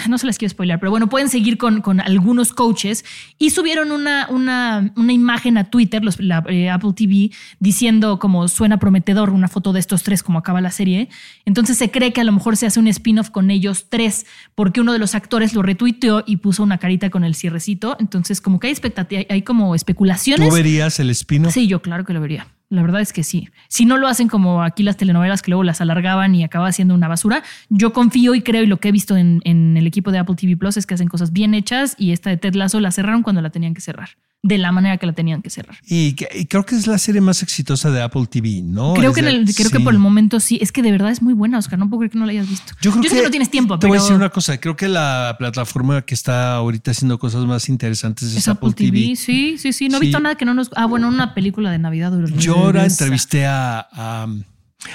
no 0.08 0.18
se 0.18 0.26
les 0.26 0.38
quiero 0.38 0.50
spoiler, 0.50 0.78
pero 0.78 0.90
bueno, 0.90 1.08
pueden 1.08 1.28
seguir 1.28 1.58
con, 1.58 1.80
con 1.80 2.00
algunos 2.00 2.52
coaches 2.52 3.04
y 3.38 3.50
subieron 3.50 3.92
una, 3.92 4.28
una, 4.30 4.92
una 4.96 5.12
imagen 5.12 5.58
a 5.58 5.70
Twitter, 5.70 6.04
los, 6.04 6.20
la, 6.20 6.44
eh, 6.48 6.70
Apple 6.70 6.92
TV, 6.94 7.30
diciendo 7.58 8.18
como 8.18 8.48
suena 8.48 8.78
prometedor 8.78 9.30
una 9.30 9.48
foto 9.48 9.72
de 9.72 9.80
estos 9.80 10.02
tres, 10.02 10.22
como 10.22 10.38
acaba 10.38 10.60
la 10.60 10.70
serie. 10.70 11.08
Entonces 11.44 11.78
se 11.78 11.90
cree 11.90 12.12
que 12.12 12.20
a 12.20 12.24
lo 12.24 12.32
mejor 12.32 12.56
se 12.56 12.66
hace 12.66 12.80
un 12.80 12.88
spin-off 12.88 13.30
con 13.30 13.50
ellos 13.50 13.86
tres, 13.88 14.26
porque 14.54 14.80
uno 14.80 14.92
de 14.92 14.98
los 14.98 15.14
actores 15.14 15.54
lo 15.54 15.62
retuiteó 15.62 16.24
y 16.26 16.36
puso 16.36 16.62
una 16.62 16.78
carita 16.78 17.10
con 17.10 17.24
el 17.24 17.34
cierrecito. 17.34 17.96
Entonces, 18.00 18.40
como 18.40 18.60
que 18.60 18.68
hay 18.68 18.72
expectativa, 18.72 19.22
hay 19.28 19.42
como 19.42 19.74
especulaciones. 19.74 20.48
¿Tú 20.48 20.54
verías 20.54 21.00
el 21.00 21.10
spin-off? 21.10 21.54
Sí, 21.54 21.66
yo 21.66 21.82
claro 21.82 22.04
que 22.04 22.12
lo 22.12 22.20
vería. 22.20 22.46
La 22.70 22.82
verdad 22.82 23.00
es 23.00 23.12
que 23.12 23.24
sí. 23.24 23.48
Si 23.68 23.84
no 23.84 23.98
lo 23.98 24.06
hacen 24.06 24.28
como 24.28 24.62
aquí 24.62 24.84
las 24.84 24.96
telenovelas 24.96 25.42
que 25.42 25.50
luego 25.50 25.64
las 25.64 25.80
alargaban 25.80 26.34
y 26.36 26.44
acaba 26.44 26.70
siendo 26.70 26.94
una 26.94 27.08
basura, 27.08 27.42
yo 27.68 27.92
confío 27.92 28.34
y 28.36 28.42
creo 28.42 28.62
y 28.62 28.66
lo 28.66 28.76
que 28.78 28.88
he 28.88 28.92
visto 28.92 29.16
en, 29.16 29.40
en 29.44 29.76
el 29.76 29.86
equipo 29.88 30.12
de 30.12 30.18
Apple 30.18 30.36
TV 30.36 30.56
Plus 30.56 30.76
es 30.76 30.86
que 30.86 30.94
hacen 30.94 31.08
cosas 31.08 31.32
bien 31.32 31.52
hechas 31.54 31.96
y 31.98 32.12
esta 32.12 32.30
de 32.30 32.36
Ted 32.36 32.54
Lasso 32.54 32.78
la 32.78 32.92
cerraron 32.92 33.22
cuando 33.24 33.42
la 33.42 33.50
tenían 33.50 33.74
que 33.74 33.80
cerrar, 33.80 34.10
de 34.44 34.56
la 34.56 34.70
manera 34.70 34.98
que 34.98 35.06
la 35.06 35.12
tenían 35.14 35.42
que 35.42 35.50
cerrar. 35.50 35.78
Y, 35.88 36.14
creo 36.14 36.64
que 36.64 36.76
es 36.76 36.86
la 36.86 36.98
serie 36.98 37.20
más 37.20 37.42
exitosa 37.42 37.90
de 37.90 38.02
Apple 38.02 38.26
TV, 38.30 38.62
¿no? 38.62 38.94
creo 38.94 39.10
Es 39.10 39.14
que, 39.16 39.20
en 39.20 39.26
de- 39.26 39.32
el- 39.32 39.54
creo 39.54 39.70
que 39.70 39.80
por 39.80 39.92
el 39.92 39.98
momento 39.98 40.38
sí. 40.38 40.58
Es 40.62 40.70
que 40.70 40.82
de 40.82 40.92
verdad 40.92 41.10
es 41.10 41.22
muy 41.22 41.34
buena, 41.34 41.58
Oscar. 41.58 41.76
No 41.76 41.88
puedo 41.90 41.98
creer 42.02 42.12
que 42.12 42.18
no 42.20 42.24
la 42.26 42.30
hayas 42.30 42.48
visto. 42.48 42.72
Yo 42.80 42.92
creo 42.92 43.02
sé 43.02 43.16
que 43.16 43.22
no 43.24 43.30
tienes 43.30 43.50
tiempo, 43.50 43.74
Te 43.80 43.80
pero 43.80 43.88
voy 43.90 43.98
a 43.98 44.00
decir 44.00 44.14
una 44.14 44.28
cosa. 44.30 44.58
Creo 44.60 44.76
que 44.76 44.86
la 44.88 45.34
plataforma 45.40 46.02
que 46.02 46.14
está 46.14 46.54
ahorita 46.54 46.92
haciendo 46.92 47.18
cosas 47.18 47.44
más 47.46 47.68
interesantes 47.68 48.28
es, 48.28 48.36
es 48.36 48.46
Apple 48.48 48.72
TV. 48.74 49.16
Sí, 49.16 49.56
sí, 49.58 49.72
sí. 49.72 49.88
No 49.88 49.96
he 49.96 50.00
Sí. 50.00 50.06
visto 50.06 50.20
nada 50.20 50.36
que 50.36 50.44
no 50.44 50.54
nos. 50.54 50.70
Ah, 50.76 50.86
bueno, 50.86 51.08
una 51.08 51.34
película 51.34 51.70
de 51.72 51.78
Navidad. 51.80 52.12
Yo 52.38 52.59
ahora 52.64 52.84
entrevisté 52.84 53.46
a, 53.46 53.80
a, 53.92 54.26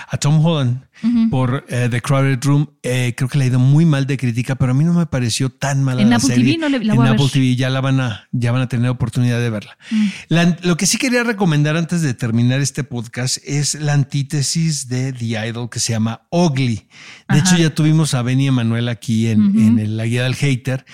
a 0.10 0.18
Tom 0.18 0.44
Holland 0.46 0.82
por 1.30 1.66
eh, 1.70 1.88
The 1.92 2.02
Crowded 2.02 2.40
Room. 2.44 2.68
Eh, 2.82 3.14
creo 3.16 3.30
que 3.30 3.38
le 3.38 3.44
ha 3.44 3.48
ido 3.48 3.60
muy 3.60 3.86
mal 3.86 4.08
de 4.08 4.18
crítica, 4.18 4.56
pero 4.56 4.72
a 4.72 4.74
mí 4.74 4.84
no 4.84 4.94
me 4.94 5.06
pareció 5.06 5.50
tan 5.52 5.84
mala 5.84 6.02
En 6.02 6.10
la 6.10 6.16
Apple 6.16 6.30
serie. 6.30 6.54
TV 6.54 6.58
no 6.58 6.70
le- 6.70 6.84
la 6.84 6.94
en 6.96 7.02
Apple 7.02 7.24
ver. 7.26 7.32
TV 7.32 7.56
ya 7.56 7.70
la 7.70 7.82
van 7.82 8.00
a, 8.00 8.28
ya 8.32 8.52
van 8.52 8.62
a 8.64 8.68
tener 8.70 8.90
oportunidad 8.90 9.40
de 9.40 9.50
verla. 9.52 9.78
Mm. 9.92 10.06
La- 10.30 10.58
lo 10.64 10.78
que 10.78 10.88
sí 10.88 10.98
quería 10.98 11.24
recomendar 11.24 11.78
antes 11.78 12.02
de 12.02 12.14
terminar 12.16 12.62
este 12.62 12.84
podcast 12.84 13.38
es 13.46 13.76
la 13.76 13.94
antítesis 13.94 14.88
de 14.90 15.14
The 15.14 15.48
Idol 15.50 15.70
que 15.70 15.80
se 15.80 15.94
llama 15.94 16.22
Ugly. 16.32 16.88
De 17.30 17.38
hecho, 17.40 17.56
ya 17.58 17.70
tuvimos 17.70 18.14
a 18.16 18.22
Benny 18.24 18.48
Emanuel 18.48 18.88
aquí 18.90 19.28
en, 19.28 19.56
en 19.60 19.78
el- 19.80 19.98
la 19.98 20.06
guía 20.06 20.24
del 20.24 20.34
hater. 20.36 20.86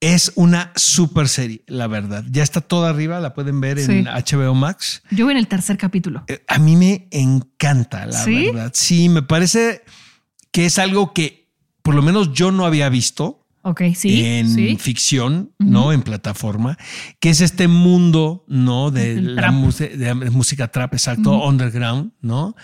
Es 0.00 0.30
una 0.36 0.72
super 0.76 1.28
serie, 1.28 1.62
la 1.66 1.88
verdad. 1.88 2.24
Ya 2.30 2.44
está 2.44 2.60
toda 2.60 2.90
arriba, 2.90 3.18
la 3.18 3.34
pueden 3.34 3.60
ver 3.60 3.80
Sí. 3.80 3.90
en 3.92 4.06
HBO 4.06 4.54
Max. 4.54 5.02
Yo 5.10 5.24
voy 5.24 5.32
en 5.32 5.38
el 5.38 5.48
tercer 5.48 5.76
capítulo. 5.76 6.22
Eh, 6.28 6.44
A 6.46 6.58
mí 6.58 6.76
me 6.76 7.08
encanta, 7.10 8.06
la 8.06 8.22
¿Sí? 8.24 8.46
verdad. 8.46 8.70
Sí, 8.74 9.08
me 9.08 9.22
parece 9.22 9.82
que 10.52 10.66
es 10.66 10.78
algo 10.78 11.12
que 11.12 11.48
por 11.82 11.94
lo 11.96 12.02
menos 12.02 12.32
yo 12.32 12.52
no 12.52 12.64
había 12.64 12.88
visto 12.90 13.37
Ok, 13.62 13.82
sí. 13.94 14.24
en 14.24 14.48
sí. 14.54 14.76
ficción, 14.80 15.52
¿no? 15.58 15.92
En 15.92 16.02
plataforma, 16.02 16.78
que 17.20 17.28
es 17.30 17.40
este 17.40 17.68
mundo, 17.68 18.44
¿no? 18.48 18.90
De 18.90 19.12
El 19.12 19.34
la 19.36 19.50
de 19.50 20.14
música 20.30 20.68
trap, 20.68 20.94
exacto, 20.94 21.44
underground, 21.44 22.12
¿no? 22.20 22.54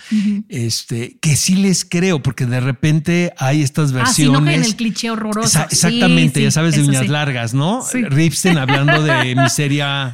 Este, 0.48 1.18
que 1.20 1.36
sí 1.36 1.56
les 1.56 1.84
creo, 1.84 2.22
porque 2.22 2.46
de 2.46 2.60
repente 2.60 3.32
hay 3.38 3.62
estas 3.62 3.92
Ah, 3.94 4.06
sí, 4.06 4.24
no 4.24 4.32
versiones. 4.32 4.54
en 4.56 4.64
el 4.64 4.76
cliché 4.76 5.10
horroroso. 5.10 5.46
Esa- 5.48 5.64
exactamente, 5.70 6.42
ya 6.42 6.50
sabes, 6.50 6.76
de 6.76 6.82
uñas 6.84 7.08
largas, 7.08 7.54
¿no? 7.54 7.84
Ripstein 7.92 8.58
hablando 8.58 9.02
de 9.02 9.34
miseria 9.36 10.10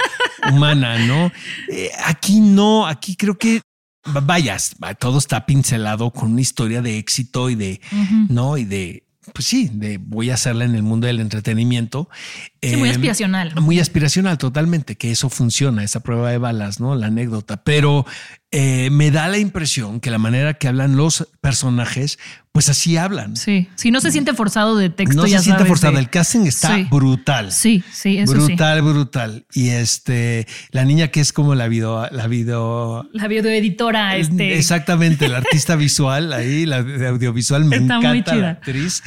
humana, 0.53 0.99
¿no? 1.07 1.31
Eh, 1.71 1.91
aquí 2.05 2.41
no, 2.41 2.87
aquí 2.87 3.17
creo 3.17 3.37
que 3.39 3.61
vayas, 4.23 4.77
todo 4.99 5.19
está 5.19 5.45
pincelado 5.47 6.11
con 6.11 6.33
una 6.33 6.41
historia 6.41 6.81
de 6.83 6.99
éxito 6.99 7.51
y 7.51 7.55
de, 7.55 7.81
¿no? 8.29 8.57
Y 8.57 8.65
de, 8.65 9.05
pues 9.33 9.47
sí, 9.47 9.71
de 9.73 9.99
voy 9.99 10.31
a 10.31 10.35
hacerla 10.35 10.65
en 10.65 10.75
el 10.75 10.83
mundo 10.83 11.07
del 11.07 11.21
entretenimiento. 11.21 12.09
Sí, 12.63 12.77
muy 12.77 12.89
Eh, 12.89 12.93
aspiracional. 12.93 13.55
Muy 13.61 13.81
aspiracional, 13.81 14.37
totalmente, 14.39 14.97
que 14.97 15.11
eso 15.11 15.31
funciona, 15.31 15.83
esa 15.83 16.01
prueba 16.01 16.31
de 16.31 16.39
balas, 16.39 16.79
¿no? 16.81 16.95
La 16.95 17.07
anécdota. 17.07 17.63
Pero 17.65 18.05
eh, 18.53 18.91
me 18.91 19.11
da 19.11 19.29
la 19.29 19.39
impresión 19.39 20.01
que 20.01 20.11
la 20.11 20.19
manera 20.19 20.55
que 20.55 20.67
hablan 20.69 20.97
los 20.97 21.29
personajes, 21.41 22.19
pues 22.53 22.69
así 22.69 22.97
hablan. 22.97 23.37
Sí, 23.37 23.69
si 23.77 23.93
no 23.93 24.01
se 24.01 24.11
siente 24.11 24.35
forzado 24.35 24.77
de 24.77 24.91
texto, 24.91 25.15
no 25.23 25.29
se 25.29 25.39
siente 25.39 25.65
forzado. 25.65 25.93
de- 25.95 26.01
El 26.01 26.11
casting 26.11 26.41
está 26.41 26.75
Sí. 26.75 26.87
brutal. 26.91 27.53
Sí, 27.53 27.85
sí, 27.93 28.19
eso 28.19 28.33
sí. 28.33 28.39
brutal, 28.41 28.83
brutal. 28.83 29.47
Y 29.55 29.69
este, 29.69 30.49
la 30.73 30.85
niña 30.85 31.09
que 31.09 31.21
es 31.21 31.33
como 31.33 31.55
la 31.55 31.69
video, 31.69 32.09
la 32.11 32.27
video. 32.27 33.09
La 33.13 33.29
videoeditora, 33.29 34.17
este. 34.17 34.59
Exactamente, 34.59 35.29
la 35.29 35.39
artista 35.45 35.77
visual 35.77 36.33
ahí, 36.33 36.67
la 36.67 36.83
de 36.83 37.07
audiovisual, 37.07 37.65
me 37.65 37.77
Está 37.77 38.01
muy 38.01 38.07
encanta 38.19 38.33
la 38.35 38.37
chida. 38.41 38.51
actriz. 38.51 39.03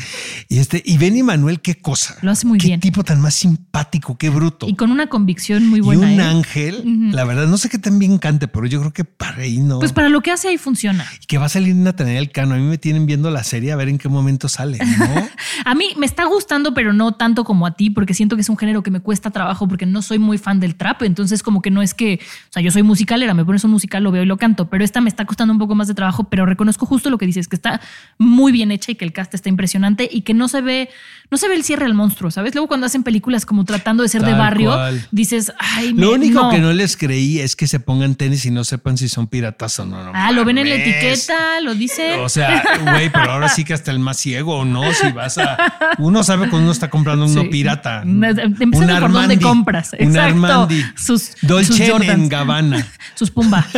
Y 0.47 0.59
este, 0.59 0.81
y 0.85 0.97
Benny 0.97 1.21
Manuel, 1.21 1.59
qué 1.59 1.75
cosa. 1.75 2.15
Lo 2.21 2.31
hace 2.31 2.47
muy 2.47 2.59
qué 2.59 2.67
bien. 2.67 2.79
tipo 2.79 3.03
tan 3.03 3.19
más 3.19 3.33
simpático, 3.43 4.17
qué 4.17 4.29
bruto. 4.29 4.67
Y 4.67 4.75
con 4.75 4.91
una 4.91 5.07
convicción 5.07 5.67
muy 5.67 5.79
Y 5.79 5.81
buena. 5.81 6.07
un 6.07 6.19
¿eh? 6.19 6.23
ángel, 6.23 7.11
la 7.11 7.25
verdad, 7.25 7.47
no 7.47 7.57
sé 7.57 7.69
qué 7.69 7.77
tan 7.77 7.99
bien 7.99 8.17
cante, 8.17 8.47
pero 8.47 8.65
yo 8.65 8.79
creo 8.79 8.93
que 8.93 9.03
para 9.03 9.43
ahí 9.43 9.57
no. 9.59 9.79
Pues 9.79 9.91
para 9.91 10.09
lo 10.09 10.21
que 10.21 10.31
hace 10.31 10.47
ahí 10.47 10.57
funciona. 10.57 11.05
Y 11.21 11.25
que 11.25 11.37
va 11.37 11.45
a 11.45 11.49
salir 11.49 11.75
Nathaniel 11.75 12.31
Cano. 12.31 12.55
A 12.55 12.57
mí 12.57 12.63
me 12.63 12.77
tienen 12.77 13.05
viendo 13.05 13.29
la 13.29 13.43
serie 13.43 13.71
a 13.71 13.75
ver 13.75 13.89
en 13.89 13.97
qué 13.97 14.09
momento 14.09 14.47
sale, 14.47 14.79
¿no? 14.79 15.27
A 15.65 15.75
mí 15.75 15.89
me 15.97 16.05
está 16.05 16.25
gustando, 16.25 16.73
pero 16.73 16.93
no 16.93 17.13
tanto 17.13 17.43
como 17.43 17.65
a 17.65 17.71
ti, 17.75 17.89
porque 17.89 18.13
siento 18.13 18.35
que 18.35 18.41
es 18.41 18.49
un 18.49 18.57
género 18.57 18.83
que 18.83 18.91
me 18.91 18.99
cuesta 18.99 19.31
trabajo 19.31 19.67
porque 19.67 19.85
no 19.85 20.01
soy 20.01 20.19
muy 20.19 20.37
fan 20.37 20.59
del 20.59 20.75
trap. 20.75 21.03
Entonces, 21.03 21.43
como 21.43 21.61
que 21.61 21.71
no 21.71 21.81
es 21.81 21.93
que, 21.93 22.19
o 22.49 22.53
sea, 22.53 22.61
yo 22.61 22.71
soy 22.71 22.83
musicalera, 22.83 23.33
me 23.33 23.45
pones 23.45 23.63
un 23.63 23.71
musical, 23.71 24.03
lo 24.03 24.11
veo 24.11 24.23
y 24.23 24.25
lo 24.25 24.37
canto, 24.37 24.69
pero 24.69 24.83
esta 24.83 25.01
me 25.01 25.09
está 25.09 25.25
costando 25.25 25.53
un 25.53 25.59
poco 25.59 25.75
más 25.75 25.87
de 25.87 25.93
trabajo, 25.93 26.25
pero 26.25 26.45
reconozco 26.45 26.85
justo 26.85 27.09
lo 27.09 27.17
que 27.17 27.25
dices, 27.25 27.47
que 27.47 27.55
está 27.55 27.81
muy 28.17 28.51
bien 28.51 28.71
hecha 28.71 28.91
y 28.91 28.95
que 28.95 29.05
el 29.05 29.13
cast 29.13 29.33
está 29.33 29.49
impresionante 29.49 30.09
y 30.11 30.21
que 30.21 30.33
no 30.33 30.47
se 30.47 30.61
ve, 30.61 30.89
no 31.31 31.37
se 31.37 31.47
ve 31.47 31.55
el 31.55 31.63
cierre 31.63 31.85
al 31.85 31.93
monstruo, 31.93 32.31
¿sabes? 32.31 32.53
Luego 32.55 32.67
cuando 32.67 32.85
hacen 32.85 33.03
películas 33.03 33.32
películas 33.33 33.45
como 33.45 33.65
tratando 33.65 34.03
de 34.03 34.09
ser 34.09 34.21
de 34.23 34.33
barrio, 34.33 34.69
cual. 34.71 35.07
dices, 35.11 35.51
ay, 35.59 35.89
Lo 35.93 36.09
me- 36.09 36.15
único 36.15 36.49
que 36.49 36.59
no 36.59 36.71
les 36.73 36.95
creí 36.97 37.39
es 37.39 37.55
que 37.55 37.67
se 37.67 37.79
pongan 37.79 38.15
tenis 38.15 38.45
y 38.45 38.51
no 38.51 38.63
sepan 38.63 38.97
si 38.97 39.07
son 39.09 39.27
piratas 39.27 39.79
o 39.79 39.85
no. 39.85 40.03
no 40.03 40.11
Ah, 40.13 40.31
lo 40.31 40.45
ven 40.45 40.57
en 40.59 40.69
la 40.69 40.75
etiqueta, 40.75 41.59
lo 41.61 41.73
dice. 41.73 42.13
O 42.19 42.29
sea, 42.29 42.63
güey, 42.81 43.09
pero 43.09 43.31
ahora 43.31 43.49
sí 43.49 43.63
que 43.63 43.73
hasta 43.73 43.91
el 43.91 43.99
más 43.99 44.17
ciego, 44.17 44.65
¿no? 44.65 44.91
Si 44.93 45.11
vas 45.11 45.37
a. 45.37 45.57
Uno 45.97 46.23
sabe 46.23 46.41
cuando 46.49 46.65
uno 46.65 46.71
está 46.71 46.89
comprando 46.89 47.25
uno 47.25 47.41
Sí. 47.43 47.47
pirata. 47.49 48.01
Empezando 48.05 48.63
Un 48.63 48.71
por 48.71 48.79
dónde 48.87 48.93
Armandi, 48.95 49.37
compras. 49.39 49.91
Un. 49.99 50.17
Armandi. 50.17 50.83
Sus- 50.95 51.31
Dolce 51.41 51.73
sus 51.73 51.79
en 52.07 52.29
Gabbana. 52.29 52.85
Sus 53.15 53.31
Pumba. 53.31 53.65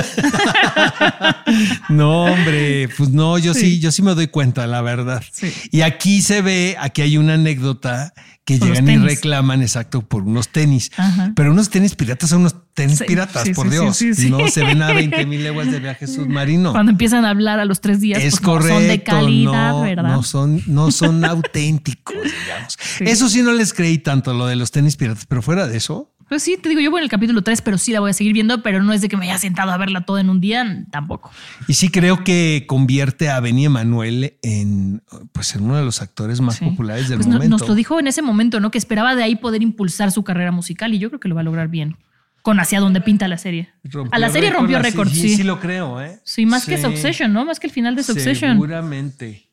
No, 1.89 2.23
hombre, 2.25 2.89
pues 2.97 3.09
no, 3.09 3.37
yo 3.37 3.53
sí. 3.53 3.79
yo 3.79 3.91
sí 3.91 4.01
me 4.01 4.13
doy 4.15 4.27
cuenta, 4.27 4.65
la 4.67 4.81
verdad. 4.81 5.23
Sí. 5.31 5.51
Y 5.71 5.81
aquí 5.81 6.21
se 6.21 6.41
ve, 6.41 6.75
aquí 6.79 7.01
hay 7.01 7.17
una 7.17 7.35
anécdota 7.35 8.13
que 8.45 8.59
llegan 8.59 8.87
y 8.87 8.97
reclaman 8.97 9.63
exacto 9.63 10.03
por 10.03 10.21
unos 10.23 10.49
tenis. 10.49 10.91
Ajá. 10.97 11.33
Pero 11.35 11.51
unos 11.51 11.69
tenis 11.69 11.95
piratas 11.95 12.29
son 12.29 12.41
unos 12.41 12.55
tenis 12.75 12.99
Sí, 12.99 13.05
piratas, 13.05 13.43
sí, 13.43 13.53
por 13.53 13.67
sí, 13.93 14.11
Dios. 14.11 14.29
No 14.29 14.47
se 14.47 14.63
ven 14.63 14.83
a 14.83 14.93
20 14.93 15.25
mil 15.25 15.43
leguas 15.43 15.71
de 15.71 15.79
viaje 15.79 16.05
submarino. 16.05 16.71
Cuando 16.71 16.91
empiezan 16.91 17.25
a 17.25 17.31
hablar 17.31 17.59
a 17.59 17.65
los 17.65 17.81
tres 17.81 17.99
días, 17.99 18.21
es 18.21 18.39
pues 18.39 18.65
no 18.65 18.69
son 18.69 18.87
de 18.87 19.01
calidad, 19.01 19.71
no, 19.71 19.81
¿verdad? 19.81 20.09
No 20.09 20.21
son, 20.21 20.61
no 20.67 20.91
son 20.91 21.25
auténticos, 21.25 22.15
digamos. 22.15 22.77
Eso 22.99 23.29
sí 23.29 23.41
no 23.41 23.51
les 23.51 23.73
creí 23.73 23.97
tanto, 23.97 24.33
lo 24.33 24.45
de 24.45 24.55
los 24.55 24.69
tenis 24.69 24.95
piratas, 24.95 25.25
pero 25.25 25.41
fuera 25.41 25.67
de 25.67 25.77
eso, 25.77 26.13
Pues 26.27 26.41
sí, 26.41 26.57
te 26.61 26.69
digo, 26.69 26.81
yo 26.81 26.89
voy 26.89 26.99
en 26.99 27.03
el 27.03 27.09
capítulo 27.09 27.43
3, 27.43 27.61
pero 27.61 27.77
sí 27.77 27.91
la 27.91 27.99
voy 27.99 28.09
a 28.09 28.13
seguir 28.13 28.33
viendo, 28.33 28.63
pero 28.63 28.81
no 28.81 28.93
es 28.93 29.01
de 29.01 29.09
que 29.09 29.15
me 29.17 29.25
haya 29.29 29.37
sentado 29.37 29.71
a 29.71 29.77
verla 29.77 30.01
toda 30.05 30.21
en 30.21 30.29
un 30.31 30.41
día, 30.41 30.85
tampoco. 30.91 31.29
y 31.67 31.75
sí 31.75 31.89
creo 31.89 32.23
que 32.23 32.65
convierte 32.67 33.29
a 33.29 33.39
Benny 33.39 33.65
Emanuel 33.65 34.37
en, 34.41 35.03
pues, 35.33 35.55
en 35.55 35.63
uno 35.65 35.75
de 35.77 35.85
los 35.85 36.01
actores 36.01 36.41
más 36.41 36.55
Sí. 36.55 36.65
populares 36.65 37.09
del 37.09 37.19
Pues 37.19 37.27
no- 37.27 37.33
momento. 37.35 37.57
nos 37.59 37.67
lo 37.67 37.75
dijo 37.75 37.99
en 37.99 38.07
ese 38.07 38.21
momento, 38.23 38.59
¿no? 38.59 38.71
Que 38.71 38.77
esperaba 38.79 39.15
de 39.15 39.23
ahí 39.23 39.35
poder 39.35 39.61
impulsar 39.61 40.11
su 40.11 40.23
carrera 40.23 40.51
musical 40.51 40.93
y 40.93 40.99
yo 40.99 41.09
creo 41.09 41.19
que 41.19 41.27
lo 41.27 41.35
va 41.35 41.41
a 41.41 41.43
lograr 41.45 41.67
bien. 41.67 41.97
Con 42.41 42.59
hacia 42.59 42.79
donde 42.79 43.01
pinta 43.01 43.27
la 43.27 43.37
serie. 43.39 43.69
Rompió 43.83 44.15
a 44.15 44.19
la 44.19 44.29
serie 44.29 44.49
récord, 44.49 44.61
rompió 44.63 44.79
récord, 44.79 45.09
sí. 45.09 45.21
sí. 45.29 45.35
Sí, 45.37 45.43
lo 45.43 45.59
creo, 45.59 45.99
¿eh? 46.01 46.19
Sí, 46.23 46.45
más 46.45 46.65
que 46.65 46.77
Sí. 46.77 46.83
Succession, 46.83 47.33
¿no? 47.33 47.43
Más 47.45 47.59
que 47.59 47.65
el 47.67 47.73
final 47.73 47.95
de 47.95 48.03
Succession. 48.03 48.51
Seguramente. 48.53 49.49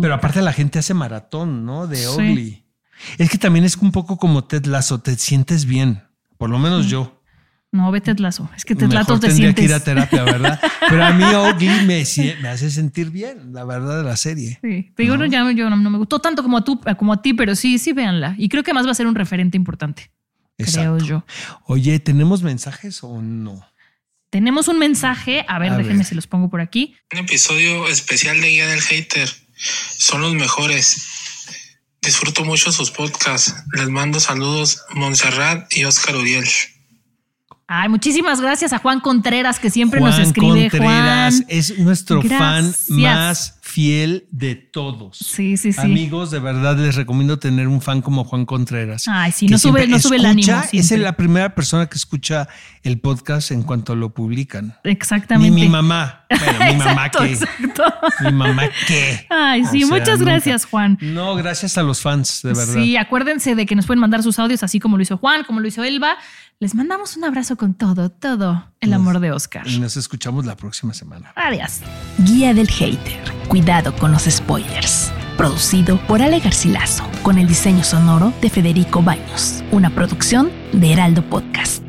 Pero 0.00 0.14
aparte 0.14 0.40
la 0.42 0.52
gente 0.52 0.78
hace 0.78 0.94
maratón, 0.94 1.66
¿no? 1.66 1.86
De 1.86 1.96
Sí. 1.96 2.61
Es 3.18 3.30
que 3.30 3.38
también 3.38 3.64
es 3.64 3.76
un 3.76 3.92
poco 3.92 4.16
como 4.16 4.44
Ted 4.44 4.66
Lasso, 4.66 5.00
te 5.00 5.16
sientes 5.16 5.64
bien, 5.64 6.02
por 6.38 6.50
lo 6.50 6.58
menos 6.58 6.86
yo. 6.88 7.18
No, 7.74 7.90
vete 7.90 8.14
Lazo. 8.14 8.50
Es 8.54 8.66
que 8.66 8.74
te 8.74 8.82
Mejor 8.86 8.94
Lazo 8.96 9.18
te 9.18 9.28
tendría 9.28 9.46
sientes. 9.46 9.64
que 9.64 9.70
ir 9.70 9.74
a 9.74 9.80
terapia, 9.80 10.24
¿verdad? 10.24 10.60
Pero 10.90 11.04
a 11.04 11.12
mí 11.12 11.24
Ugly 11.54 11.86
me, 11.86 12.04
me 12.42 12.48
hace 12.50 12.70
sentir 12.70 13.08
bien, 13.08 13.54
la 13.54 13.64
verdad, 13.64 13.96
de 13.96 14.04
la 14.04 14.16
serie. 14.18 14.58
Sí. 14.62 14.92
Te 14.94 15.04
digo, 15.04 15.16
no, 15.16 15.24
ya, 15.24 15.50
yo 15.52 15.70
no, 15.70 15.76
no 15.76 15.88
me 15.88 15.96
gustó 15.96 16.18
tanto 16.18 16.42
como 16.42 16.58
a, 16.58 16.64
tú, 16.64 16.78
como 16.98 17.14
a 17.14 17.22
ti, 17.22 17.32
pero 17.32 17.54
sí, 17.56 17.78
sí, 17.78 17.94
véanla. 17.94 18.34
Y 18.36 18.50
creo 18.50 18.62
que 18.62 18.74
más 18.74 18.86
va 18.86 18.90
a 18.90 18.94
ser 18.94 19.06
un 19.06 19.14
referente 19.14 19.56
importante. 19.56 20.10
Exacto. 20.58 20.96
Creo 20.98 21.06
yo. 21.08 21.24
Oye, 21.64 21.98
¿tenemos 21.98 22.42
mensajes 22.42 23.02
o 23.02 23.22
no? 23.22 23.64
Tenemos 24.28 24.68
un 24.68 24.78
mensaje. 24.78 25.46
A 25.48 25.58
ver, 25.58 25.72
A 25.72 25.78
déjenme 25.78 25.98
ver. 26.00 26.06
si 26.06 26.14
los 26.14 26.26
pongo 26.26 26.50
por 26.50 26.60
aquí. 26.60 26.94
Un 27.10 27.20
episodio 27.20 27.88
especial 27.88 28.38
de 28.42 28.48
Guía 28.48 28.66
del 28.66 28.82
Hater. 28.82 29.30
Son 29.56 30.20
los 30.20 30.34
mejores. 30.34 31.06
Disfruto 32.02 32.44
mucho 32.44 32.72
sus 32.72 32.90
podcasts. 32.90 33.54
Les 33.74 33.88
mando 33.88 34.18
saludos 34.18 34.82
Montserrat 34.92 35.72
y 35.72 35.84
Oscar 35.84 36.16
Uriel. 36.16 36.44
Ay, 37.66 37.88
muchísimas 37.88 38.40
gracias 38.40 38.72
a 38.74 38.78
Juan 38.78 39.00
Contreras, 39.00 39.58
que 39.58 39.70
siempre 39.70 40.00
nos 40.00 40.14
Juan 40.16 40.26
escribe. 40.26 40.70
Contreras 40.70 41.34
Juan. 41.36 41.44
es 41.48 41.78
nuestro 41.78 42.20
Gracias. 42.20 42.38
fan 42.88 43.00
más 43.00 43.58
fiel 43.62 44.26
de 44.30 44.56
todos. 44.56 45.16
Sí, 45.16 45.56
sí, 45.56 45.72
sí. 45.72 45.80
Amigos, 45.80 46.30
de 46.30 46.38
verdad 46.40 46.76
les 46.76 46.96
recomiendo 46.96 47.38
tener 47.38 47.68
un 47.68 47.80
fan 47.80 48.02
como 48.02 48.24
Juan 48.24 48.44
Contreras. 48.44 49.04
Ay, 49.06 49.32
sí, 49.32 49.46
no 49.46 49.56
sube- 49.56 49.86
no 49.88 49.98
sube 49.98 50.16
el 50.16 50.26
ánimo 50.26 50.60
Es 50.72 50.90
la 50.90 51.12
primera 51.16 51.54
persona 51.54 51.86
que 51.86 51.96
escucha 51.96 52.46
el 52.82 52.98
podcast 53.00 53.52
en 53.52 53.62
cuanto 53.62 53.94
lo 53.96 54.12
publican. 54.12 54.76
Exactamente. 54.84 55.54
Ni 55.54 55.62
mi 55.62 55.68
mamá. 55.68 56.26
Bueno, 56.28 56.58
mi 56.72 56.76
mamá 56.84 57.06
Exacto, 57.06 57.18
que. 57.20 57.32
exacto. 57.32 57.84
Mi 58.24 58.32
mamá 58.32 58.62
que. 58.86 59.26
Ay, 59.30 59.64
sí, 59.70 59.84
O 59.84 59.86
sea, 59.86 59.96
muchas 59.98 60.18
nunca. 60.18 60.32
gracias, 60.32 60.66
Juan. 60.66 60.98
No, 61.00 61.34
gracias 61.36 61.78
a 61.78 61.82
los 61.82 62.02
fans, 62.02 62.40
de 62.42 62.52
verdad. 62.52 62.74
Sí, 62.74 62.96
acuérdense 62.98 63.54
de 63.54 63.64
que 63.64 63.74
nos 63.76 63.86
pueden 63.86 64.00
mandar 64.00 64.22
sus 64.22 64.38
audios 64.38 64.62
así 64.62 64.78
como 64.80 64.96
lo 64.98 65.02
hizo 65.04 65.16
Juan, 65.16 65.44
como 65.44 65.60
lo 65.60 65.68
hizo 65.68 65.82
Elba. 65.84 66.16
Les 66.62 66.76
mandamos 66.76 67.16
un 67.16 67.24
abrazo 67.24 67.56
con 67.56 67.74
todo, 67.74 68.08
todo 68.08 68.68
el 68.78 68.92
amor 68.92 69.18
de 69.18 69.32
Oscar. 69.32 69.66
Y 69.66 69.80
nos 69.80 69.96
escuchamos 69.96 70.46
la 70.46 70.56
próxima 70.56 70.94
semana. 70.94 71.32
Adiós. 71.34 71.80
Guía 72.18 72.54
del 72.54 72.68
Hater. 72.68 73.20
Cuidado 73.48 73.92
con 73.96 74.12
los 74.12 74.26
spoilers. 74.30 75.10
Producido 75.36 75.98
por 76.06 76.22
Ale 76.22 76.38
Garcilaso, 76.38 77.02
con 77.24 77.38
el 77.38 77.48
diseño 77.48 77.82
sonoro 77.82 78.32
de 78.40 78.48
Federico 78.48 79.02
Baños. 79.02 79.64
Una 79.72 79.90
producción 79.90 80.52
de 80.72 80.92
Heraldo 80.92 81.28
Podcast. 81.28 81.82